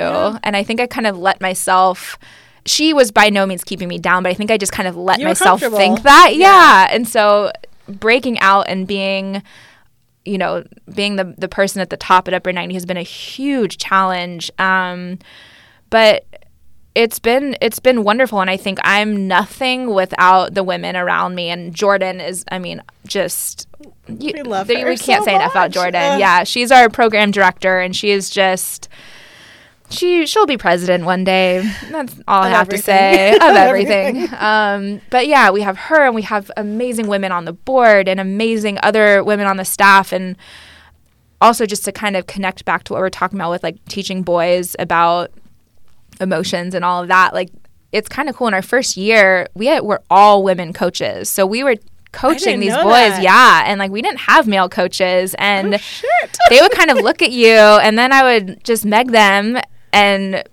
[0.44, 2.18] And I think I kind of let myself.
[2.66, 4.96] She was by no means keeping me down, but I think I just kind of
[4.96, 6.32] let myself think that.
[6.36, 6.88] Yeah.
[6.90, 7.52] And so
[7.88, 9.44] breaking out and being
[10.26, 13.04] you know, being the the person at the top at Upper 90 has been a
[13.04, 14.52] huge challenge.
[14.60, 15.20] Um,
[15.90, 16.26] but
[16.96, 21.50] it's been it's been wonderful, and I think I'm nothing without the women around me.
[21.50, 23.68] And Jordan is, I mean, just
[24.08, 25.72] you, We love her we can't so say enough about.
[25.72, 26.02] Jordan.
[26.02, 26.20] Ugh.
[26.20, 28.90] yeah, she's our program director, and she is just.
[29.94, 31.70] She she'll be president one day.
[31.90, 34.28] That's all I have to say of everything.
[34.38, 38.20] um, but yeah, we have her, and we have amazing women on the board, and
[38.20, 40.36] amazing other women on the staff, and
[41.42, 44.24] also just to kind of connect back to what we're talking about with like teaching
[44.24, 45.32] boys about
[46.22, 47.34] emotions and all of that.
[47.34, 47.50] Like
[47.92, 48.48] it's kind of cool.
[48.48, 51.76] In our first year, we had, were all women coaches, so we were
[52.12, 52.84] coaching these boys.
[52.86, 53.22] that.
[53.24, 55.80] Yeah, and like we didn't have male coaches, and Oh,
[56.50, 59.58] they would kind of look at you, and then I would just meg them
[59.94, 60.44] and.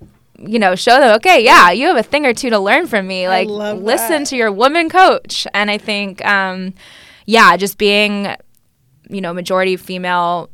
[0.42, 3.06] You know, show them, okay, yeah, you have a thing or two to learn from
[3.06, 3.28] me.
[3.28, 4.26] Like, listen that.
[4.28, 5.46] to your woman coach.
[5.52, 6.72] And I think, um,
[7.26, 8.34] yeah, just being,
[9.10, 10.48] you know, majority female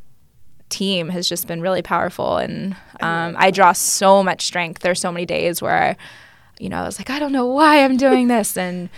[0.69, 4.81] team has just been really powerful and um, I draw so much strength.
[4.81, 5.95] There's so many days where,
[6.59, 8.89] you know, I was like, I don't know why I'm doing this and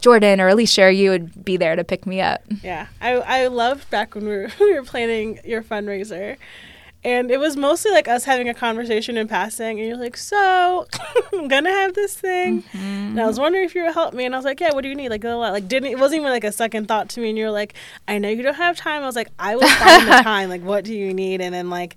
[0.00, 2.42] Jordan or Alicia, or you would be there to pick me up.
[2.62, 6.36] Yeah, I I loved back when we were we were planning your fundraiser,
[7.02, 10.86] and it was mostly like us having a conversation in passing, and you're like, "So,
[11.32, 13.42] I'm gonna have this thing," and I was mm-hmm.
[13.42, 15.08] wondering if you would help me, and I was like, "Yeah, what do you need?"
[15.08, 15.52] Like, a lot.
[15.52, 17.74] Like, didn't it wasn't even like a second thought to me, and you're like,
[18.06, 20.50] "I know you don't have time." I was like, "I will find the time.
[20.50, 21.96] Like, what do you need?" And then like.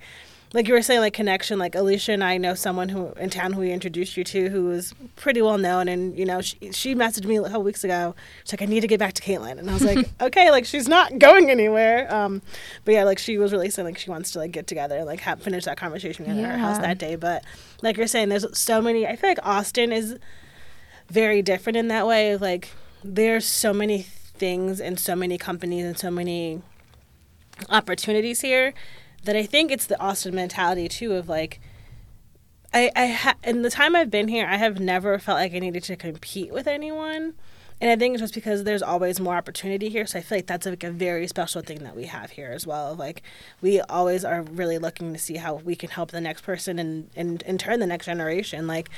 [0.53, 1.57] Like you were saying, like connection.
[1.57, 4.65] Like Alicia and I know someone who in town who we introduced you to, who
[4.65, 8.13] was pretty well known, and you know, she, she messaged me a couple weeks ago.
[8.43, 10.65] She's like, "I need to get back to Caitlin," and I was like, "Okay, like
[10.65, 12.43] she's not going anywhere." Um,
[12.85, 15.07] but yeah, like she was really saying like she wants to like get together and
[15.07, 17.15] like have finish that conversation in her house that day.
[17.15, 17.43] But
[17.81, 19.07] like you're saying, there's so many.
[19.07, 20.19] I feel like Austin is
[21.09, 22.37] very different in that way.
[22.37, 22.69] Like
[23.03, 26.61] there's so many things and so many companies and so many
[27.69, 28.73] opportunities here
[29.23, 31.59] that I think it's the Austin mentality too of like
[32.73, 35.59] I I ha- in the time I've been here I have never felt like I
[35.59, 37.33] needed to compete with anyone.
[37.81, 40.05] And I think it's just because there's always more opportunity here.
[40.05, 42.65] So I feel like that's like a very special thing that we have here as
[42.65, 42.95] well.
[42.95, 43.23] Like
[43.61, 47.09] we always are really looking to see how we can help the next person and,
[47.15, 48.67] and in turn the next generation.
[48.67, 48.89] Like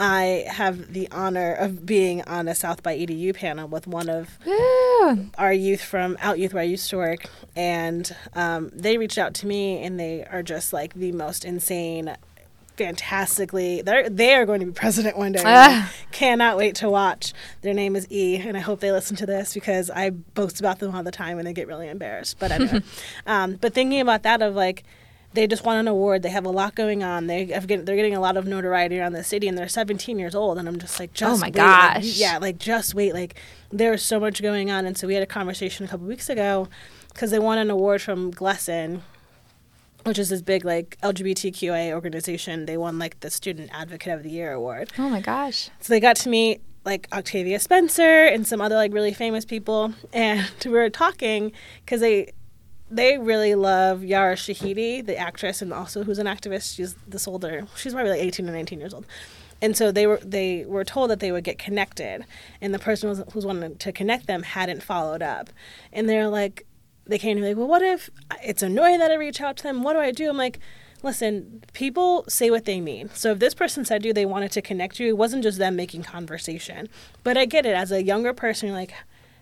[0.00, 4.38] I have the honor of being on a South by EDU panel with one of
[4.44, 5.30] Woo.
[5.38, 9.34] our youth from Out Youth where I used to work, and um, they reached out
[9.34, 12.16] to me, and they are just like the most insane,
[12.76, 13.82] fantastically.
[13.82, 15.42] They're they are going to be president one day.
[15.44, 15.92] Ah.
[16.12, 17.32] Cannot wait to watch.
[17.62, 20.78] Their name is E, and I hope they listen to this because I boast about
[20.80, 22.38] them all the time, and they get really embarrassed.
[22.38, 22.82] But anyway,
[23.26, 24.84] um, but thinking about that of like.
[25.34, 26.22] They just won an award.
[26.22, 27.26] They have a lot going on.
[27.26, 30.18] They have get, they're getting a lot of notoriety around the city, and they're 17
[30.18, 30.58] years old.
[30.58, 31.56] And I'm just like, just Oh my wait.
[31.56, 32.04] Like, gosh.
[32.16, 33.34] yeah, like just wait like
[33.72, 36.68] there's so much going on and so we had a conversation a couple weeks ago
[37.12, 39.00] because they won an award from GLSEN
[40.04, 44.30] which is this big like lgbtqa organization they won like the student advocate of the
[44.30, 45.70] year award Oh my gosh.
[45.80, 49.94] so they got to meet like octavia spencer and some other like really famous people
[50.12, 51.50] and we were talking
[51.84, 52.32] because they
[52.90, 56.76] they really love Yara Shahidi, the actress, and also who's an activist.
[56.76, 57.66] She's this older.
[57.76, 59.06] She's probably like 18 or 19 years old.
[59.62, 62.24] And so they were they were told that they would get connected,
[62.60, 65.48] and the person was, who's wanted to connect them hadn't followed up,
[65.92, 66.66] and they're like,
[67.06, 68.10] they came to me like, well, what if
[68.42, 69.82] it's annoying that I reach out to them?
[69.82, 70.28] What do I do?
[70.28, 70.58] I'm like,
[71.02, 73.10] listen, people say what they mean.
[73.14, 75.58] So if this person said to you they wanted to connect you, it wasn't just
[75.58, 76.88] them making conversation.
[77.22, 77.74] But I get it.
[77.74, 78.94] As a younger person, you're like,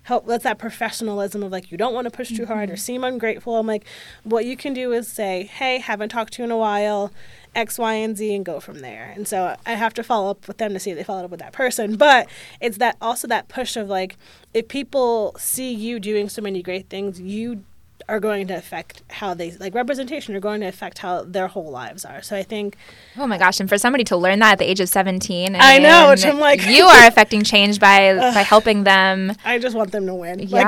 [0.05, 2.81] help that's that professionalism of like you don't want to push too hard or mm-hmm.
[2.81, 3.57] seem ungrateful.
[3.57, 3.85] I'm like
[4.25, 7.13] what you can do is say hey haven't talked to you in a while
[7.55, 9.13] x y and z and go from there.
[9.15, 11.31] And so i have to follow up with them to see if they followed up
[11.31, 11.97] with that person.
[11.97, 12.29] But
[12.61, 14.17] it's that also that push of like
[14.55, 17.65] if people see you doing so many great things you
[18.13, 21.71] are going to affect how they like representation are going to affect how their whole
[21.71, 22.77] lives are so i think
[23.17, 23.59] Oh my gosh!
[23.61, 26.39] And for somebody to learn that at the age of seventeen, I know, which I'm
[26.39, 29.33] like- you are affecting change by by helping them.
[29.45, 30.39] I just want them to win.
[30.41, 30.65] Yeah,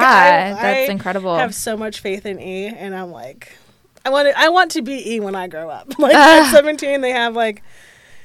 [0.55, 1.31] that's I incredible.
[1.31, 3.57] I have so much faith in E, and I'm like,
[4.05, 5.87] I want to, I want to be E when I grow up.
[5.99, 7.63] Like at 17, they have like,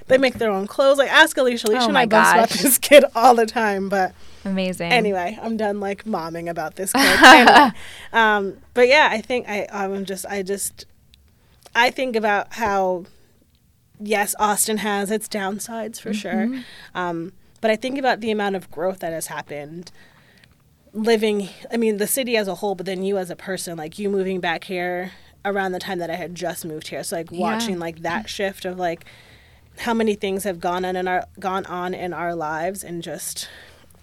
[0.08, 0.98] they make their own clothes.
[0.98, 1.68] Like ask Alicia.
[1.68, 2.62] Alicia Oh and my I boast about gosh.
[2.62, 4.14] this kid all the time, but
[4.46, 4.92] Amazing.
[4.92, 6.94] anyway, I'm done like momming about this.
[6.96, 7.72] Anyway,
[8.14, 10.86] um, but yeah, I think I, I'm just, I just,
[11.76, 13.06] I think about how,
[14.00, 16.54] yes, Austin has its downsides for Mm-hmm.
[16.56, 16.64] sure,
[16.96, 19.92] um, but I think about the amount of growth that has happened.
[20.92, 24.00] Living, I mean, the city as a whole, but then you as a person, like
[24.00, 25.12] you moving back here
[25.46, 27.04] around the time that I had just moved here.
[27.04, 27.38] So like Yeah.
[27.42, 29.06] watching like that shift of like
[29.80, 33.48] how many things have gone on in our gone on in our lives, and just,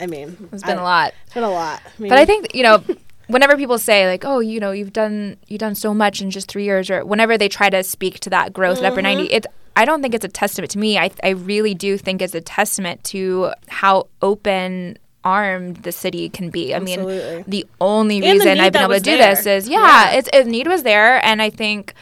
[0.00, 1.14] I mean, it's been I- a lot.
[1.24, 1.80] it's been a lot.
[1.84, 2.82] I mean, But I think you know,
[3.28, 6.48] whenever people say like, "Oh, you know, you've done you've done so much in just
[6.48, 9.34] three years," or whenever they try to speak to that growth at upper ninety, Mm-hmm.
[9.36, 9.46] it's
[9.78, 10.98] I don't think it's a testament to me.
[10.98, 16.50] I I really do think it's a testament to how open armed the city can
[16.50, 16.72] be.
[16.72, 17.34] I Absolutely.
[17.36, 19.34] mean, the only And the reason need I've been able to do there.
[19.34, 20.18] this is yeah, Yeah.
[20.18, 21.94] it's a need was there, and I think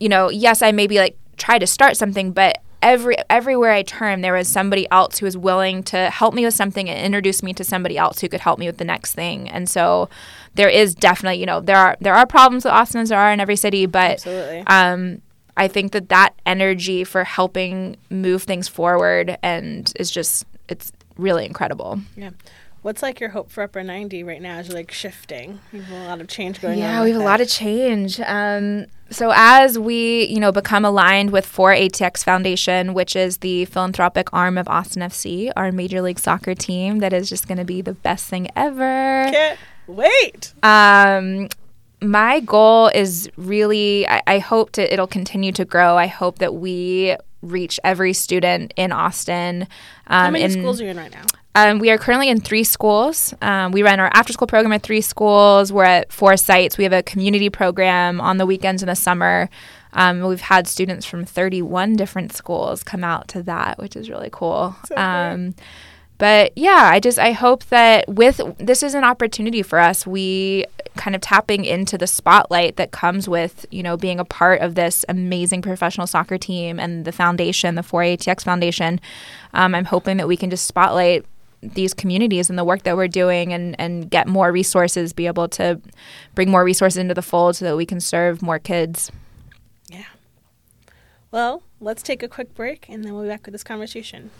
[0.00, 4.24] you know, yes, I maybe like try to start something, but every everywhere I turned,
[4.24, 7.52] there was somebody else who was willing to help me with something and introduce me
[7.54, 9.48] to somebody else who could help me with the next thing.
[9.48, 10.08] And so
[10.54, 13.32] there is definitely, you know, there are there are problems with Austin as there are
[13.32, 14.64] in every city, but Absolutely.
[14.66, 15.22] um,
[15.56, 21.44] I think that that energy for helping move things forward and is just it's really
[21.44, 22.00] incredible.
[22.16, 22.30] Yeah.
[22.82, 25.60] What's like your hope for Upper 90 right now as you're like shifting?
[25.70, 26.78] You have a lot of change going on.
[26.78, 28.18] Yeah, we have a lot of change.
[28.20, 34.32] Um, so as we, you know, become aligned with 4ATX Foundation, which is the philanthropic
[34.32, 37.82] arm of Austin FC, our Major League Soccer team, that is just going to be
[37.82, 39.26] the best thing ever.
[39.30, 40.54] Can't wait.
[40.62, 41.48] Um,
[42.00, 45.98] my goal is really, I, I hope to, it'll continue to grow.
[45.98, 49.62] I hope that we reach every student in Austin.
[50.06, 51.22] Um, How many in- schools are you in right now?
[51.54, 53.34] um, we are currently in three schools.
[53.42, 55.72] Um, we run our after school program at three schools.
[55.72, 56.78] We're at four sites.
[56.78, 59.48] We have a community program on the weekends in the summer.
[59.92, 64.28] Um, we've had students from 31 different schools come out to that, which is really
[64.30, 64.76] cool.
[64.86, 65.54] So um,
[66.18, 70.06] but yeah, I just I hope that with this is an opportunity for us.
[70.06, 70.66] We
[71.00, 74.74] kind of tapping into the spotlight that comes with, you know, being a part of
[74.74, 79.00] this amazing professional soccer team and the foundation, the 4ATX Foundation.
[79.54, 81.24] Um, I'm hoping that we can just spotlight
[81.62, 85.48] these communities and the work that we're doing and, and get more resources, be able
[85.48, 85.80] to
[86.34, 89.10] bring more resources into the fold so that we can serve more kids.
[89.88, 90.04] Yeah.
[91.30, 94.30] Well, let's take a quick break and then we'll be back with this conversation.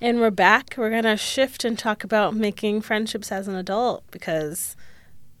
[0.00, 0.74] And we're back.
[0.76, 4.76] We're going to shift and talk about making friendships as an adult because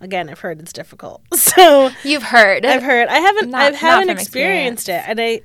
[0.00, 1.22] again, I've heard it's difficult.
[1.36, 2.64] So You've heard.
[2.64, 3.08] I've heard.
[3.08, 3.50] I haven't.
[3.50, 5.40] Not- I haven't experienced it, and I,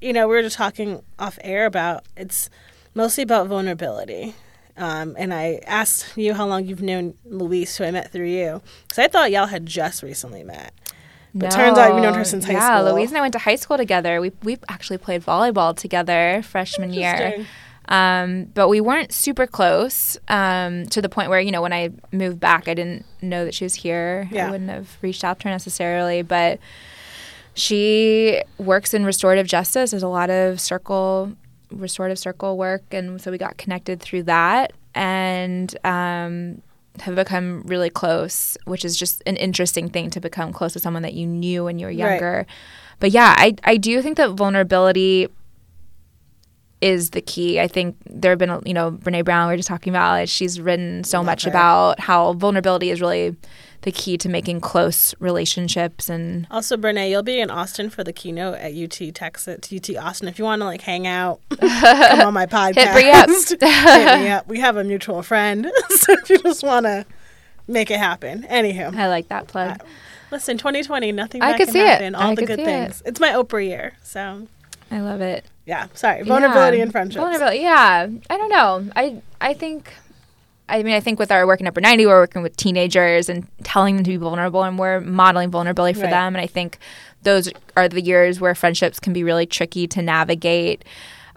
[0.00, 2.50] you know, we were just talking off air about it's
[2.94, 4.34] mostly about vulnerability.
[4.76, 8.62] Um, and I asked you how long you've known Louise, who I met through you,
[8.82, 10.72] because I thought y'all had just recently met.
[11.34, 12.94] But turns out you've known her since high yeah, school.
[12.94, 14.20] Louise and I went to high school together.
[14.20, 17.46] We we actually played volleyball together freshman year.
[17.92, 21.90] Um, but we weren't super close um, to the point where, you know, when I
[22.10, 24.28] moved back, I didn't know that she was here.
[24.32, 24.48] Yeah.
[24.48, 26.22] I wouldn't have reached out to her necessarily.
[26.22, 26.58] But
[27.54, 29.90] she works in restorative justice.
[29.90, 31.32] There's a lot of circle,
[31.70, 32.82] restorative circle work.
[32.92, 36.62] And so we got connected through that and um,
[37.00, 41.02] have become really close, which is just an interesting thing to become close to someone
[41.02, 41.98] that you knew when you were Right.
[41.98, 42.46] younger.
[43.00, 45.28] But yeah, I, I do think that vulnerability
[46.82, 47.60] is the key.
[47.60, 50.60] I think there have been, you know, Brene Brown, we were just talking about, she's
[50.60, 51.50] written so much her.
[51.50, 53.36] about how vulnerability is really
[53.82, 56.08] the key to making close relationships.
[56.08, 60.28] And Also, Brene, you'll be in Austin for the keynote at UT Texas, UT Austin.
[60.28, 62.92] If you want to like hang out, come on my podcast.
[62.94, 63.28] Brie up.
[64.10, 64.46] Hit me up.
[64.48, 67.06] We have a mutual friend, so if you just want to
[67.68, 68.94] make it happen, anywho.
[68.96, 69.80] I like that plug.
[69.80, 69.84] Uh,
[70.30, 71.86] listen, 2020, nothing I bad could can see it.
[71.86, 72.14] happen.
[72.16, 73.02] All I the good things.
[73.06, 74.46] It's my Oprah year, so
[74.92, 75.44] I love it.
[75.66, 75.86] yeah.
[75.94, 76.82] Sorry, vulnerability Yeah.
[76.84, 77.20] and friendship.
[77.20, 78.06] Vulnerability, yeah.
[78.30, 78.90] I don't know.
[78.94, 79.92] I I think.
[80.68, 83.46] I mean, I think with our work in Upper 90, we're working with teenagers and
[83.62, 86.10] telling them to be vulnerable, and we're modeling vulnerability for Right.
[86.10, 86.34] them.
[86.34, 86.78] And I think
[87.24, 90.84] those are the years where friendships can be really tricky to navigate.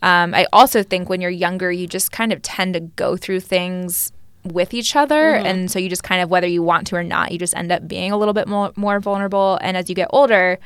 [0.03, 3.41] Um, I also think when you're younger, you just kind of tend to go through
[3.41, 4.12] things
[4.43, 5.45] with each other, Mm-hmm.
[5.47, 7.72] and so you just kind of, whether you want to or not, you just end
[7.72, 9.58] up being a little bit more more vulnerable.
[9.62, 10.60] And as you get older,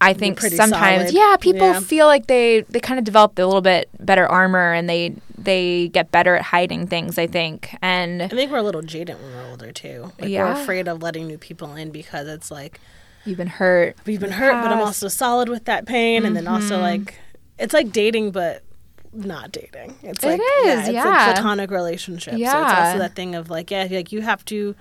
[0.00, 1.14] I think sometimes, solid.
[1.14, 1.80] yeah, people Yeah.
[1.80, 5.88] feel like they they kind of develop a little bit better armor and they they
[5.88, 7.18] get better at hiding things.
[7.18, 10.12] I think, and I think we're a little jaded when we're older too.
[10.20, 10.44] Like Yeah.
[10.54, 12.80] we're afraid of letting new people in because it's like
[13.24, 13.96] you've been hurt.
[14.06, 16.82] we've been hurt, but I'm also solid with that pain, and then also mm-hmm.
[16.82, 17.14] like
[17.58, 18.62] it's like dating, but
[19.12, 19.96] not dating.
[20.02, 21.04] It's It like is, it's yeah.
[21.04, 22.34] like platonic relationship.
[22.34, 24.76] So it's also that thing of like yeah, like you have to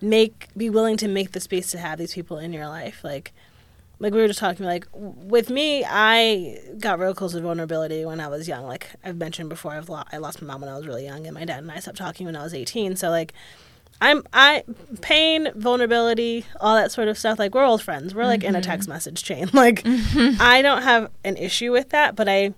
[0.00, 3.32] make be willing to make the space to have these people in your life, like.
[4.00, 8.20] Like we were just talking, like with me, I got real close to vulnerability when
[8.20, 8.64] I was young.
[8.66, 11.26] Like I've mentioned before, I've lo- I lost my mom when I was really young,
[11.26, 12.94] and my dad and I stopped talking when I was eighteen.
[12.94, 13.32] So like,
[14.00, 14.62] I'm I
[15.00, 17.40] pain, vulnerability, all that sort of stuff.
[17.40, 18.14] Like we're old friends.
[18.14, 18.70] We're like in a mm-hmm.
[18.70, 19.50] text message chain.
[19.58, 20.40] Like mm-hmm.
[20.40, 22.54] I don't have an issue with that, but I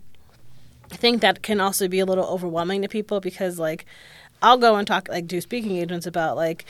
[0.90, 3.86] think that can also be a little overwhelming to people because like
[4.42, 6.66] I'll go and talk like do speaking agents about like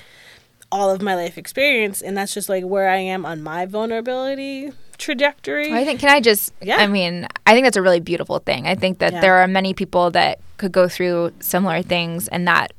[0.73, 4.73] all of my life experience and that's just like where I am on my vulnerability
[4.99, 5.73] trajectory.
[5.73, 6.01] I think.
[6.01, 6.53] Can I just?
[6.61, 6.77] Yeah.
[6.77, 8.67] I mean, I think that's a really beautiful thing.
[8.67, 9.21] I think that Yeah.
[9.21, 12.73] there are many people that could go through similar things and that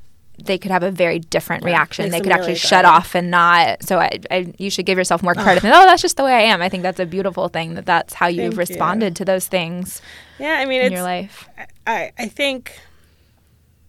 [0.44, 2.10] they could have a very different reaction.
[2.10, 3.84] They could actually shut off and not.
[3.84, 5.62] So I, I, you should give yourself more credit.
[5.62, 6.62] than, oh, that's just the way I am.
[6.62, 7.76] I think that's a beautiful thing.
[7.76, 8.58] That that's how you've Thank you.
[8.60, 10.02] responded to those things
[10.40, 11.48] yeah, I mean in it's your life.
[11.86, 12.80] I, I think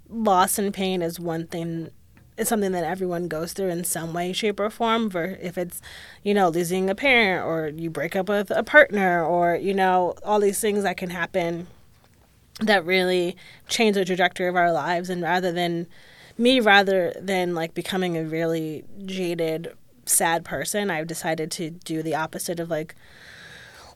[0.09, 1.90] loss and pain is one thing
[2.37, 5.80] is something that everyone goes through in some way shape or form for if it's
[6.22, 10.14] you know losing a parent or you break up with a partner or you know
[10.24, 11.66] all these things that can happen
[12.61, 13.37] that really
[13.68, 15.87] change the trajectory of our lives and rather than
[16.39, 19.72] me rather than like becoming a really jaded
[20.07, 22.95] sad person i've decided to do the opposite of like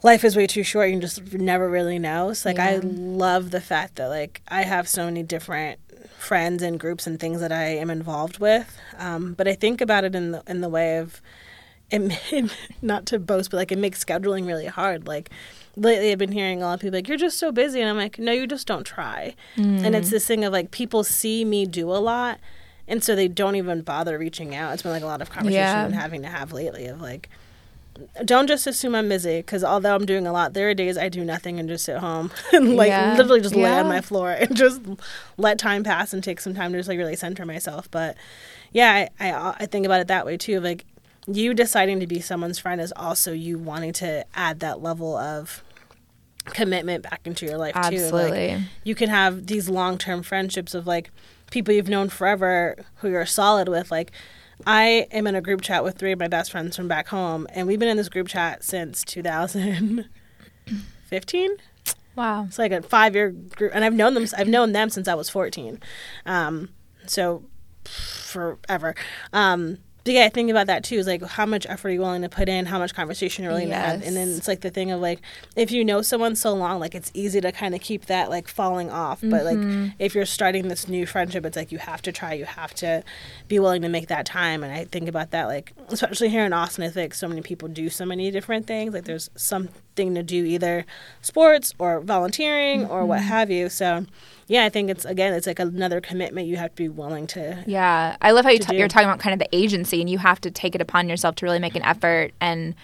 [0.03, 0.91] life is way too short.
[0.91, 2.33] You just never really know.
[2.33, 5.79] So like I love the fact that like I have so many different
[6.27, 8.77] friends and groups and things that I am involved with.
[8.99, 11.23] Um, but I think about it in the in the way of
[11.91, 12.51] it, made,
[12.83, 15.07] not to boast, but like it makes scheduling really hard.
[15.07, 15.31] Like
[15.77, 17.97] lately, I've been hearing a lot of people like, "You're just so busy," and I'm
[17.97, 19.35] like, "No, you just don't try."
[19.85, 22.41] And it's this thing of like people see me do a lot,
[22.89, 24.73] and so they don't even bother reaching out.
[24.75, 25.85] It's been like a lot of conversation Yeah.
[25.85, 27.29] I'm having to have lately of like,
[28.25, 31.09] don't just assume I'm busy because although I'm doing a lot, there are days I
[31.09, 33.15] do nothing and just sit home and like Yeah.
[33.17, 33.81] literally just lay Yeah.
[33.81, 34.81] on my floor and just
[35.37, 37.91] let time pass and take some time to just like really center myself.
[37.91, 38.17] But
[38.73, 40.61] yeah, I, I, I think about it that way too.
[40.61, 40.85] Like
[41.27, 45.63] you deciding to be someone's friend is also you wanting to add that level of
[46.47, 47.81] commitment back into your life too.
[47.81, 48.65] Like, Absolutely.
[48.85, 51.11] you can have these long term friendships of like
[51.51, 53.91] people you've known forever who you're solid with.
[53.91, 54.13] Like,
[54.65, 57.47] I am in a group chat with three of my best friends from back home,
[57.51, 61.51] and we've been in this group chat since 2015.
[62.15, 62.45] Wow.
[62.45, 64.27] It's like a five year group, and I've known them.
[64.37, 65.81] I've known them since I was 14.
[66.25, 66.71] Um,
[67.07, 67.45] so
[67.85, 68.95] forever.
[69.33, 70.95] Um, but yeah, I think about that too.
[70.95, 72.65] Is like how much effort are you willing to put in?
[72.65, 74.03] How much conversation you're willing to have?
[74.05, 75.21] And then it's like the thing of like
[75.57, 78.47] if you know someone so long, like it's easy to kind of keep that like
[78.47, 79.21] falling off.
[79.21, 79.89] But like mm-hmm.
[79.99, 82.35] if you're starting this new friendship, it's like you have to try.
[82.35, 83.03] You have to
[83.49, 84.63] be willing to make that time.
[84.63, 87.67] And I think about that like especially here in Austin, I think so many people
[87.67, 88.95] do so many different things.
[88.95, 89.29] Like there's
[89.97, 90.85] something to do either
[91.23, 93.69] sports or volunteering or what have you.
[93.69, 94.05] So
[94.47, 97.65] yeah, I think it's again it's like another commitment you have to be willing to
[97.67, 100.19] Yeah, I love how you t- you're talking about kind of the agency, and you
[100.19, 102.33] have to take it upon yourself to really make an effort.
[102.41, 102.75] And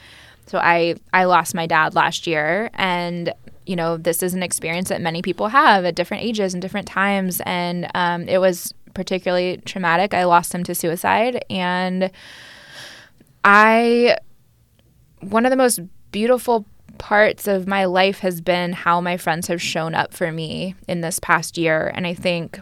[0.46, 3.32] so I I lost my dad last year, and
[3.66, 6.88] you know this is an experience that many people have at different ages and different
[6.88, 10.14] times, and um, it was particularly traumatic.
[10.14, 12.10] I lost him to suicide, and
[13.44, 14.16] I
[15.20, 16.66] one of the most beautiful
[17.03, 21.00] parts of my life has been how my friends have shown up for me in
[21.00, 22.61] this past year, and I think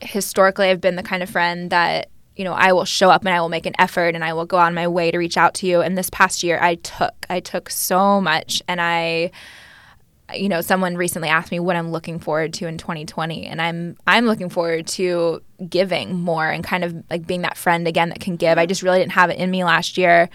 [0.00, 3.34] historically I've been the kind of friend that you know I will show up and
[3.34, 5.52] I will make an effort and I will go on my way to reach out
[5.56, 5.82] to you.
[5.82, 8.62] And this past year I took I took so much.
[8.66, 9.30] And I
[10.34, 13.96] you know someone recently asked me what I'm looking forward to in 2020 and I'm
[14.06, 18.20] I'm looking forward to giving more and kind of like being that friend again that
[18.20, 18.56] can give.
[18.56, 20.30] I just really didn't have it in me last year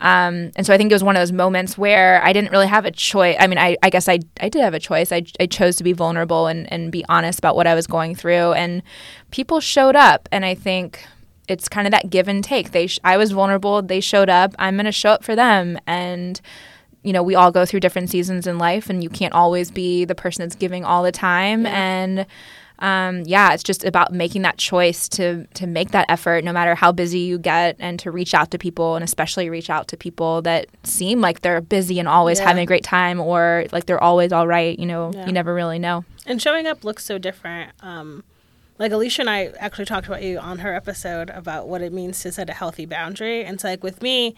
[0.00, 2.68] um, and so I think it was one of those moments where I didn't really
[2.68, 3.36] have a choice.
[3.40, 5.10] I mean, I, I guess I, I did have a choice.
[5.10, 8.14] I, I chose to be vulnerable and, and be honest about what I was going
[8.14, 8.52] through.
[8.52, 8.82] And
[9.30, 10.28] people showed up.
[10.30, 11.04] And I think
[11.48, 12.70] it's kind of that give and take.
[12.70, 13.82] They sh- I was vulnerable.
[13.82, 14.54] They showed up.
[14.58, 15.78] I'm going to show up for them.
[15.86, 16.40] And,
[17.02, 20.04] you know, we all go through different seasons in life, and you can't always be
[20.04, 21.66] the person that's giving all the time.
[21.66, 22.26] And,
[22.80, 26.74] um, yeah, it's just about making that choice to to make that effort, no matter
[26.74, 29.96] how busy you get, and to reach out to people, and especially reach out to
[29.96, 32.46] people that seem like they're busy and always Yeah.
[32.48, 34.78] having a great time, or like they're always all right.
[34.78, 35.26] You know, Yeah.
[35.26, 36.04] you never really know.
[36.26, 37.70] and showing up looks so different.
[37.80, 38.22] Um,
[38.78, 42.20] like Alicia and I actually talked about you on her episode about what it means
[42.20, 43.44] to set a healthy boundary.
[43.44, 44.34] And so, like with me,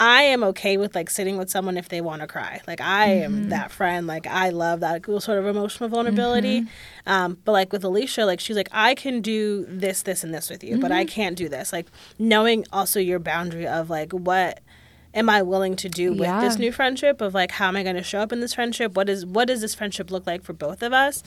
[0.00, 2.62] I am okay with like sitting with someone if they want to cry.
[2.66, 3.48] Like I am mm-hmm.
[3.50, 4.06] that friend.
[4.06, 6.62] Like I love that cool sort of emotional vulnerability.
[6.62, 7.12] Mm-hmm.
[7.12, 10.48] Um, but like with Alicia, like she's like I can do this, this, and this
[10.48, 11.14] with you, but I mm-hmm.
[11.14, 11.70] can't do this.
[11.70, 11.86] Like
[12.18, 14.60] knowing also your boundary of like what
[15.12, 16.40] am I willing to do with Yeah.
[16.40, 18.96] this new friendship of like how am I going to show up in this friendship?
[18.96, 21.22] What is what does this friendship look like for both of us?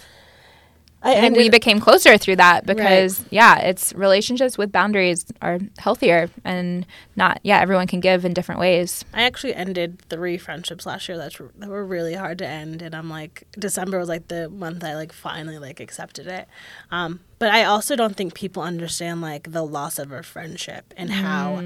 [1.04, 6.30] I I we became closer through that because yeah, it's relationships with boundaries are healthier
[6.45, 6.86] and
[7.18, 9.04] not yeah, everyone can give in different ways.
[9.14, 12.95] I actually ended three friendships last year that's that were really hard to end, and
[12.95, 16.47] I'm like December was like the month I like finally like accepted it.
[16.89, 21.12] Um, but I also don't think people understand like the loss of a friendship and
[21.12, 21.62] how.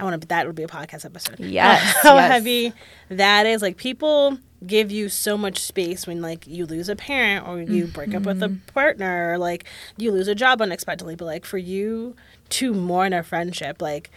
[0.00, 0.28] I want to.
[0.28, 1.40] That would be a podcast episode.
[1.40, 2.30] Yes, how yes.
[2.30, 2.72] heavy
[3.08, 3.62] that is.
[3.62, 7.86] Like people give you so much space when like you lose a parent or you
[7.86, 9.64] break up with a partner or like
[9.96, 11.14] you lose a job unexpectedly.
[11.14, 12.16] But like for you
[12.50, 14.10] to mourn a friendship, like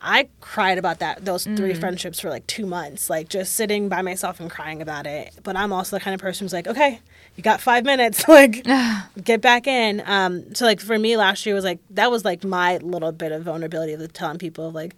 [0.00, 4.02] I cried about that those three friendships for like two months, like just sitting by
[4.02, 5.34] myself and crying about it.
[5.42, 7.00] But I'm also the kind of person who's like, okay,
[7.36, 8.64] you got five minutes, like
[9.24, 10.02] get back in.
[10.06, 13.32] Um, so like for me last year was like that was like my little bit
[13.32, 14.94] of vulnerability of telling people like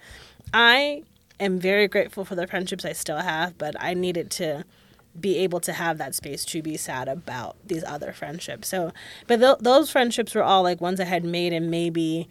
[0.53, 1.03] I
[1.41, 4.65] am very grateful for the friendships I still have, but I needed to
[5.19, 8.69] be able to have that space to be sad about these other friendships.
[8.69, 8.93] So,
[9.27, 12.29] but th- those friendships were all like ones I had made in maybe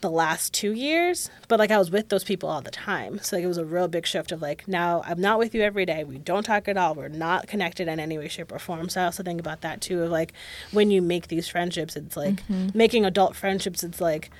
[0.00, 3.18] the last two years, but like I was with those people all the time.
[3.20, 5.62] So like it was a real big shift of like now I'm not with you
[5.62, 6.04] every day.
[6.04, 6.94] We don't talk at all.
[6.94, 8.90] We're not connected in any way, shape, or form.
[8.90, 10.34] So I also think about that too of like
[10.72, 12.76] when you make these friendships, it's like mm-hmm.
[12.76, 13.82] making adult friendships.
[13.82, 14.30] It's like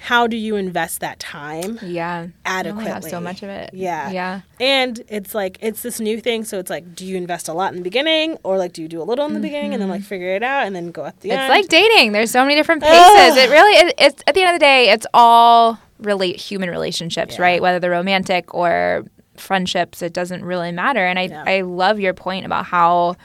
[0.00, 2.28] how do you invest that time Yeah.
[2.46, 2.90] Adequately?
[2.90, 3.70] have so much of it.
[3.74, 4.10] Yeah.
[4.10, 4.40] Yeah.
[4.60, 7.72] And it's like it's this new thing, so it's like, do you invest a lot
[7.72, 9.88] in the beginning, or like do you do a little in the beginning and then
[9.88, 10.08] like mm-hmm.
[10.08, 11.48] figure it out and then go at the It's end?
[11.48, 12.12] like dating.
[12.12, 12.96] There's so many different paces.
[12.96, 13.38] Ugh.
[13.38, 17.34] It really it, it's at the end of the day, it's all relate human relationships,
[17.36, 17.42] Yeah.
[17.42, 17.60] right?
[17.62, 19.04] Whether they're romantic or
[19.36, 21.04] friendships, it doesn't really matter.
[21.04, 21.44] And I Yeah.
[21.46, 23.16] I love your point about how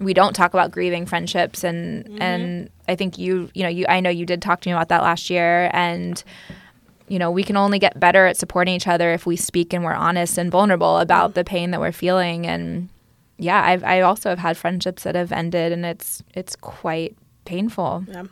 [0.00, 2.22] we don't talk about grieving friendships and Mm-hmm.
[2.22, 4.88] and I think you you know you I know you did talk to me about
[4.88, 6.22] that last year and
[7.08, 9.82] you know, we can only get better at supporting each other if we speak and
[9.82, 12.46] we're honest and vulnerable about the pain that we're feeling.
[12.46, 12.88] And
[13.36, 18.04] yeah, I've, I also have had friendships that have ended, and it's it's quite painful.
[18.06, 18.26] Yeah.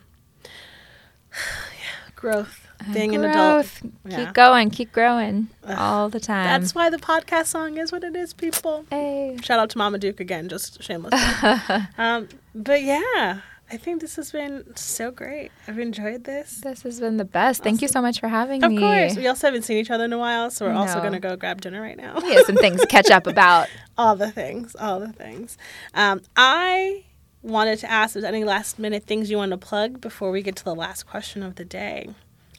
[2.14, 2.67] Growth.
[2.92, 3.66] Being an adult.
[4.06, 4.24] Yeah.
[4.24, 6.44] Keep going, keep growing all the time.
[6.60, 8.84] That's why the podcast song is what it is, people.
[8.90, 9.36] hey.
[9.42, 11.12] Shout out to Mama Duke again, just shameless.
[11.98, 15.50] um, but yeah, I think this has been so great.
[15.66, 16.60] I've enjoyed this.
[16.62, 17.62] This has been the best.
[17.62, 18.76] Thank you so much for having Of me.
[18.76, 19.16] Of course.
[19.16, 21.36] We also haven't seen each other in a while, so we're also going to go
[21.36, 22.18] grab dinner right now.
[22.22, 23.68] We have some things to catch up about.
[23.98, 25.58] all the things, all the things.
[25.94, 27.04] Um, I
[27.42, 30.42] wanted to ask if there's any last minute things you want to plug before we
[30.42, 32.08] get to the last question of the day.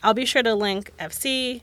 [0.04, 1.62] I'll be sure to link FC,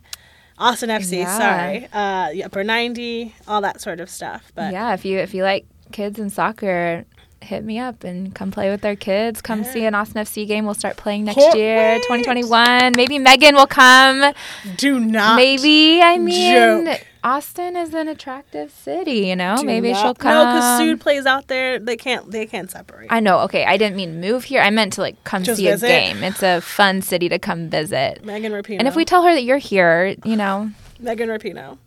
[0.58, 1.38] Austin FC, Yeah.
[1.38, 4.52] sorry, uh, Upper 90, all that sort of stuff.
[4.54, 7.04] But yeah, if you if you like kids and soccer,
[7.42, 9.40] hit me up and come play with our kids.
[9.42, 10.64] Come see an Austin FC game.
[10.64, 12.02] We'll start playing next Can't year, wait.
[12.02, 12.92] 2021.
[12.96, 14.32] Maybe Megan will come.
[14.76, 15.36] do not.
[15.36, 17.06] Maybe I mean joke.
[17.26, 19.26] Austin is an attractive city.
[19.26, 20.32] You know, do maybe not- she'll come.
[20.32, 21.78] No, because Sue plays out there.
[21.80, 22.30] They can't.
[22.30, 23.08] They can't separate.
[23.10, 23.40] I know.
[23.40, 24.60] Okay, I didn't mean move here.
[24.62, 25.86] I meant to like come Just see visit?
[25.86, 26.22] a game.
[26.22, 28.24] It's a fun city to come visit.
[28.24, 28.78] Megan Rapinoe.
[28.78, 30.70] And if we tell her that you're here, you know,
[31.00, 31.78] Megan Rapinoe,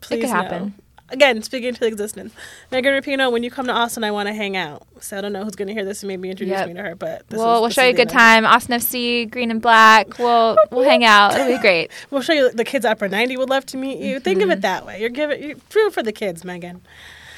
[0.00, 0.34] please could know.
[0.34, 0.74] happen.
[1.12, 2.34] Again, speaking into existence.
[2.70, 4.86] Megan Rapinoe, when you come to Austin, I want to hang out.
[5.00, 6.68] So I don't know who's going to hear this and maybe introduce Yep.
[6.68, 8.44] me to her, but this we'll is, we'll show you a good time.
[8.46, 10.18] Austin FC, green and black.
[10.18, 11.34] We'll we'll hang out.
[11.34, 11.90] It'll be great.
[12.10, 14.18] We'll show you the kids at Upper 90 would love to meet you.
[14.20, 14.50] Think Mm-hmm.
[14.50, 15.00] of it that way.
[15.00, 16.80] You're giving you do it for the kids, Megan.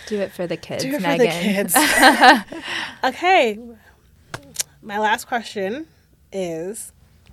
[0.07, 1.27] Do it for the kids, Do it Megan.
[1.27, 2.55] for the kids.
[3.05, 3.59] okay.
[4.83, 5.87] My last question
[6.33, 6.93] is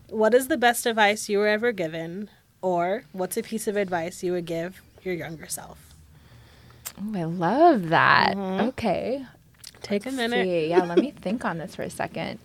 [0.10, 2.30] what is the best advice you were ever given
[2.62, 5.91] or what's a piece of advice you would give your younger self?
[7.04, 8.36] Ooh, I love that.
[8.36, 8.68] Mm-hmm.
[8.70, 9.26] Okay.
[9.82, 10.46] Take a minute.
[10.46, 12.40] See, yeah, let me think on this for a second.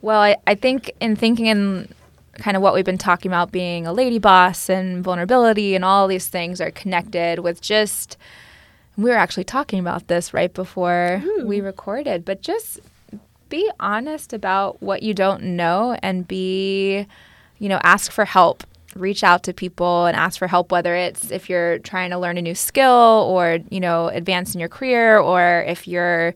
[0.00, 1.88] Well, I, I think in thinking in
[2.38, 6.06] kind of what we've been talking about being a lady boss and vulnerability and all
[6.06, 8.16] these things are connected with just
[8.96, 12.80] we were actually talking about this right before we recorded, but just
[13.48, 17.06] be honest about what you don't know and be,
[17.58, 18.64] you know, ask for help.
[18.94, 22.38] Reach out to people and ask for help, whether it's if you're trying to learn
[22.38, 26.34] a new skill or, you know, advance in your career or if you're,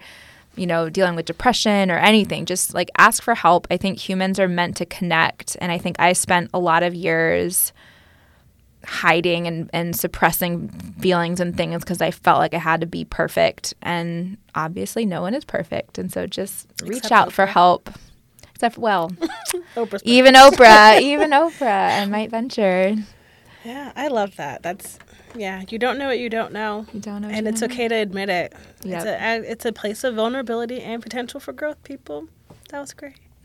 [0.55, 2.45] you know, dealing with depression or anything.
[2.45, 3.67] Just like ask for help.
[3.71, 5.57] I think humans are meant to connect.
[5.61, 7.73] And I think I spent a lot of years
[8.85, 10.69] hiding and, and suppressing
[11.01, 13.75] feelings and things because I felt like I had to be perfect.
[13.81, 15.99] And obviously, no one is perfect.
[15.99, 17.49] And so just reach Except out for Oprah.
[17.49, 17.91] help.
[18.77, 19.11] Well,
[19.77, 22.95] Oprah's even Oprah, even Oprah I Might Venture.
[23.65, 24.63] Yeah, I love that.
[24.63, 24.99] That's
[25.35, 25.63] yeah.
[25.69, 27.29] You don't know what you don't know, You don't know.
[27.29, 27.67] what and it's know.
[27.67, 28.53] okay to admit it.
[28.83, 28.97] Yep.
[28.99, 31.83] It's a it's a place of vulnerability and potential for growth.
[31.85, 32.29] People,
[32.71, 33.17] that was great.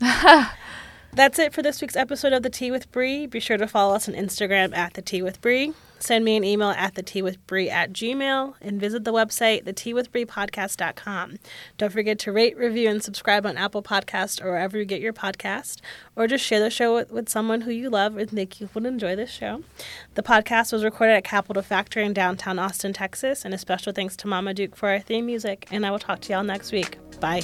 [1.12, 3.26] That's it for this week's episode of The Tea with Bree.
[3.26, 5.72] Be sure to follow us on Instagram at The Tea with Bree.
[5.98, 9.64] Send me an email at the tea with Bree at gmail and visit the website,
[9.64, 11.38] the.
[11.76, 15.12] Don't forget to rate, review, and subscribe on Apple Podcast or wherever you get your
[15.12, 15.80] podcast,
[16.16, 18.86] or just share the show with, with someone who you love and think you would
[18.86, 19.62] enjoy this show.
[20.14, 24.16] The podcast was recorded at Capital Factory in downtown Austin, Texas, and a special thanks
[24.16, 25.66] to Mama Duke for our theme music.
[25.70, 26.98] And I will talk to y'all next week.
[27.20, 27.42] Bye.